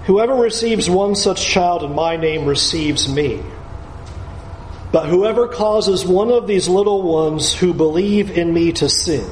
Whoever 0.06 0.34
receives 0.34 0.90
one 0.90 1.14
such 1.14 1.46
child 1.46 1.84
in 1.84 1.94
my 1.94 2.16
name 2.16 2.44
receives 2.44 3.08
me. 3.08 3.40
But 4.90 5.06
whoever 5.08 5.48
causes 5.48 6.04
one 6.04 6.30
of 6.30 6.46
these 6.46 6.68
little 6.68 7.02
ones 7.02 7.54
who 7.54 7.72
believe 7.72 8.36
in 8.36 8.52
me 8.52 8.72
to 8.72 8.90
sin, 8.90 9.28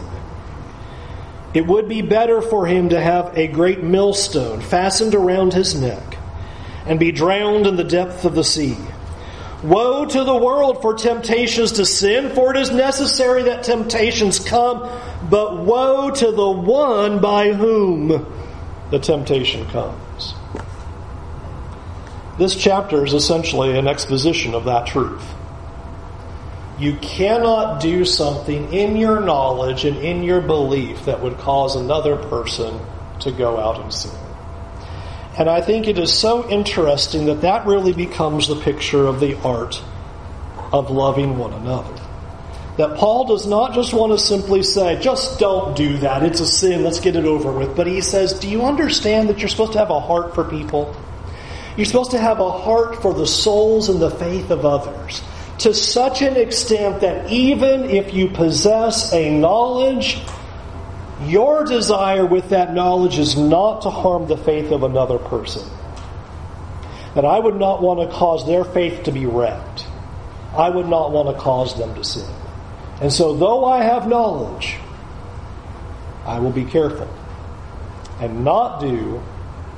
it 1.52 1.66
would 1.66 1.88
be 1.88 2.02
better 2.02 2.40
for 2.40 2.66
him 2.66 2.90
to 2.90 3.00
have 3.00 3.36
a 3.36 3.48
great 3.48 3.82
millstone 3.82 4.60
fastened 4.60 5.14
around 5.14 5.52
his 5.52 5.74
neck 5.74 6.18
and 6.86 7.00
be 7.00 7.12
drowned 7.12 7.66
in 7.66 7.76
the 7.76 7.84
depth 7.84 8.24
of 8.24 8.34
the 8.34 8.44
sea. 8.44 8.76
Woe 9.62 10.06
to 10.06 10.24
the 10.24 10.36
world 10.36 10.80
for 10.80 10.94
temptations 10.94 11.72
to 11.72 11.84
sin, 11.84 12.34
for 12.34 12.54
it 12.54 12.60
is 12.60 12.70
necessary 12.70 13.42
that 13.44 13.62
temptations 13.62 14.38
come, 14.38 14.88
but 15.28 15.58
woe 15.58 16.10
to 16.10 16.32
the 16.32 16.50
one 16.50 17.20
by 17.20 17.52
whom 17.52 18.26
the 18.90 18.98
temptation 18.98 19.66
comes. 19.66 20.34
This 22.38 22.56
chapter 22.56 23.04
is 23.04 23.12
essentially 23.12 23.76
an 23.76 23.86
exposition 23.86 24.54
of 24.54 24.64
that 24.64 24.86
truth. 24.86 25.22
You 26.80 26.96
cannot 26.96 27.80
do 27.82 28.06
something 28.06 28.72
in 28.72 28.96
your 28.96 29.20
knowledge 29.20 29.84
and 29.84 29.98
in 29.98 30.22
your 30.22 30.40
belief 30.40 31.04
that 31.04 31.22
would 31.22 31.36
cause 31.36 31.76
another 31.76 32.16
person 32.16 32.80
to 33.20 33.30
go 33.30 33.58
out 33.58 33.78
and 33.80 33.92
sin. 33.92 34.10
And 35.38 35.48
I 35.48 35.60
think 35.60 35.86
it 35.88 35.98
is 35.98 36.12
so 36.12 36.48
interesting 36.48 37.26
that 37.26 37.42
that 37.42 37.66
really 37.66 37.92
becomes 37.92 38.48
the 38.48 38.56
picture 38.56 39.06
of 39.06 39.20
the 39.20 39.38
art 39.42 39.82
of 40.72 40.90
loving 40.90 41.36
one 41.36 41.52
another. 41.52 42.00
that 42.80 42.96
Paul 42.96 43.26
does 43.26 43.46
not 43.46 43.74
just 43.74 43.92
want 43.92 44.12
to 44.12 44.18
simply 44.18 44.62
say, 44.62 44.98
just 45.00 45.38
don't 45.38 45.76
do 45.76 45.98
that. 45.98 46.22
It's 46.22 46.40
a 46.40 46.46
sin. 46.46 46.82
Let's 46.82 47.00
get 47.00 47.14
it 47.14 47.26
over 47.26 47.52
with. 47.52 47.76
But 47.76 47.86
he 47.86 48.00
says, 48.00 48.32
do 48.32 48.48
you 48.48 48.62
understand 48.62 49.28
that 49.28 49.38
you're 49.40 49.50
supposed 49.50 49.72
to 49.72 49.78
have 49.78 49.90
a 49.90 50.00
heart 50.00 50.34
for 50.34 50.44
people? 50.44 50.96
You're 51.76 51.84
supposed 51.84 52.12
to 52.12 52.18
have 52.18 52.40
a 52.40 52.50
heart 52.50 53.02
for 53.02 53.12
the 53.12 53.26
souls 53.26 53.90
and 53.90 54.00
the 54.00 54.10
faith 54.10 54.50
of 54.50 54.64
others 54.64 55.22
to 55.60 55.74
such 55.74 56.22
an 56.22 56.36
extent 56.36 57.02
that 57.02 57.30
even 57.30 57.84
if 57.84 58.14
you 58.14 58.28
possess 58.28 59.12
a 59.12 59.30
knowledge, 59.30 60.18
your 61.26 61.64
desire 61.64 62.24
with 62.24 62.48
that 62.48 62.72
knowledge 62.72 63.18
is 63.18 63.36
not 63.36 63.82
to 63.82 63.90
harm 63.90 64.26
the 64.26 64.38
faith 64.38 64.72
of 64.72 64.82
another 64.82 65.18
person. 65.18 65.62
That 67.14 67.26
I 67.26 67.38
would 67.38 67.56
not 67.56 67.82
want 67.82 68.00
to 68.00 68.16
cause 68.16 68.46
their 68.46 68.64
faith 68.64 69.02
to 69.04 69.12
be 69.12 69.26
wrecked. 69.26 69.86
I 70.56 70.70
would 70.70 70.88
not 70.88 71.12
want 71.12 71.34
to 71.34 71.40
cause 71.40 71.76
them 71.76 71.94
to 71.94 72.04
sin. 72.04 72.28
And 73.02 73.12
so, 73.12 73.36
though 73.36 73.64
I 73.66 73.82
have 73.82 74.08
knowledge, 74.08 74.76
I 76.24 76.38
will 76.38 76.52
be 76.52 76.64
careful 76.64 77.08
and 78.18 78.44
not 78.44 78.80
do 78.80 79.18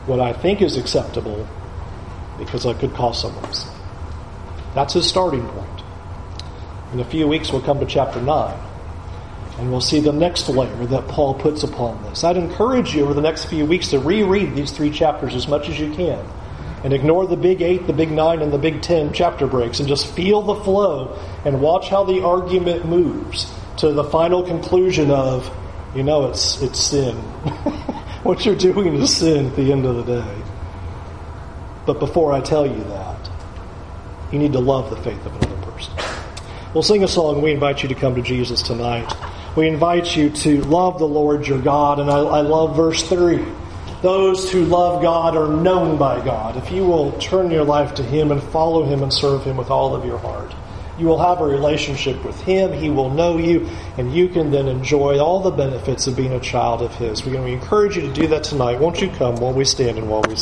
what 0.06 0.20
I 0.20 0.32
think 0.32 0.62
is 0.62 0.76
acceptable 0.76 1.48
because 2.38 2.66
I 2.66 2.74
could 2.74 2.94
cause 2.94 3.20
someone 3.20 3.52
sin. 3.52 3.72
That's 4.74 4.94
his 4.94 5.06
starting 5.06 5.46
point. 5.46 5.61
In 6.92 7.00
a 7.00 7.04
few 7.06 7.26
weeks, 7.26 7.50
we'll 7.50 7.62
come 7.62 7.80
to 7.80 7.86
chapter 7.86 8.20
9, 8.20 8.54
and 9.58 9.70
we'll 9.70 9.80
see 9.80 10.00
the 10.00 10.12
next 10.12 10.46
layer 10.50 10.84
that 10.86 11.08
Paul 11.08 11.32
puts 11.32 11.62
upon 11.62 12.02
this. 12.02 12.22
I'd 12.22 12.36
encourage 12.36 12.94
you 12.94 13.04
over 13.04 13.14
the 13.14 13.22
next 13.22 13.46
few 13.46 13.64
weeks 13.64 13.88
to 13.88 13.98
reread 13.98 14.54
these 14.54 14.72
three 14.72 14.90
chapters 14.90 15.34
as 15.34 15.48
much 15.48 15.70
as 15.70 15.80
you 15.80 15.90
can, 15.94 16.22
and 16.84 16.92
ignore 16.92 17.26
the 17.26 17.36
big 17.36 17.62
eight, 17.62 17.86
the 17.86 17.94
big 17.94 18.10
nine, 18.10 18.42
and 18.42 18.52
the 18.52 18.58
big 18.58 18.82
ten 18.82 19.10
chapter 19.14 19.46
breaks, 19.46 19.80
and 19.80 19.88
just 19.88 20.06
feel 20.06 20.42
the 20.42 20.56
flow 20.56 21.18
and 21.46 21.62
watch 21.62 21.88
how 21.88 22.04
the 22.04 22.22
argument 22.22 22.84
moves 22.84 23.50
to 23.78 23.90
the 23.92 24.04
final 24.04 24.42
conclusion 24.42 25.10
of, 25.10 25.50
you 25.94 26.02
know, 26.02 26.28
it's, 26.28 26.60
it's 26.60 26.78
sin. 26.78 27.16
what 28.22 28.44
you're 28.44 28.54
doing 28.54 28.96
is 28.96 29.16
sin 29.16 29.46
at 29.46 29.56
the 29.56 29.72
end 29.72 29.86
of 29.86 29.96
the 30.04 30.20
day. 30.20 30.42
But 31.86 31.98
before 32.00 32.34
I 32.34 32.42
tell 32.42 32.66
you 32.66 32.84
that, 32.84 33.30
you 34.30 34.38
need 34.38 34.52
to 34.52 34.60
love 34.60 34.90
the 34.90 34.96
faith 34.96 35.24
of 35.24 35.32
person. 35.40 35.51
We'll 36.74 36.82
sing 36.82 37.04
a 37.04 37.08
song. 37.08 37.42
We 37.42 37.52
invite 37.52 37.82
you 37.82 37.90
to 37.90 37.94
come 37.94 38.14
to 38.14 38.22
Jesus 38.22 38.62
tonight. 38.62 39.14
We 39.58 39.68
invite 39.68 40.16
you 40.16 40.30
to 40.30 40.62
love 40.62 40.98
the 40.98 41.06
Lord 41.06 41.46
your 41.46 41.60
God. 41.60 42.00
And 42.00 42.10
I, 42.10 42.20
I 42.20 42.40
love 42.40 42.74
verse 42.74 43.06
3. 43.06 43.44
Those 44.00 44.50
who 44.50 44.64
love 44.64 45.02
God 45.02 45.36
are 45.36 45.48
known 45.48 45.98
by 45.98 46.24
God. 46.24 46.56
If 46.56 46.72
you 46.72 46.86
will 46.86 47.12
turn 47.18 47.50
your 47.50 47.62
life 47.62 47.94
to 47.96 48.02
Him 48.02 48.32
and 48.32 48.42
follow 48.42 48.84
Him 48.84 49.02
and 49.02 49.12
serve 49.12 49.44
Him 49.44 49.58
with 49.58 49.68
all 49.68 49.94
of 49.94 50.06
your 50.06 50.16
heart, 50.16 50.54
you 50.98 51.06
will 51.06 51.18
have 51.18 51.42
a 51.42 51.44
relationship 51.44 52.24
with 52.24 52.40
Him. 52.40 52.72
He 52.72 52.88
will 52.88 53.10
know 53.10 53.36
you, 53.36 53.68
and 53.98 54.10
you 54.14 54.28
can 54.28 54.50
then 54.50 54.66
enjoy 54.66 55.18
all 55.18 55.40
the 55.40 55.50
benefits 55.50 56.06
of 56.06 56.16
being 56.16 56.32
a 56.32 56.40
child 56.40 56.80
of 56.80 56.94
His. 56.94 57.20
To 57.20 57.44
encourage 57.44 57.96
you 57.96 58.02
to 58.02 58.12
do 58.14 58.26
that 58.28 58.44
tonight. 58.44 58.80
Won't 58.80 59.02
you 59.02 59.10
come 59.10 59.36
while 59.36 59.52
we 59.52 59.66
stand 59.66 59.98
and 59.98 60.08
while 60.08 60.22
we 60.22 60.36
sing? 60.36 60.40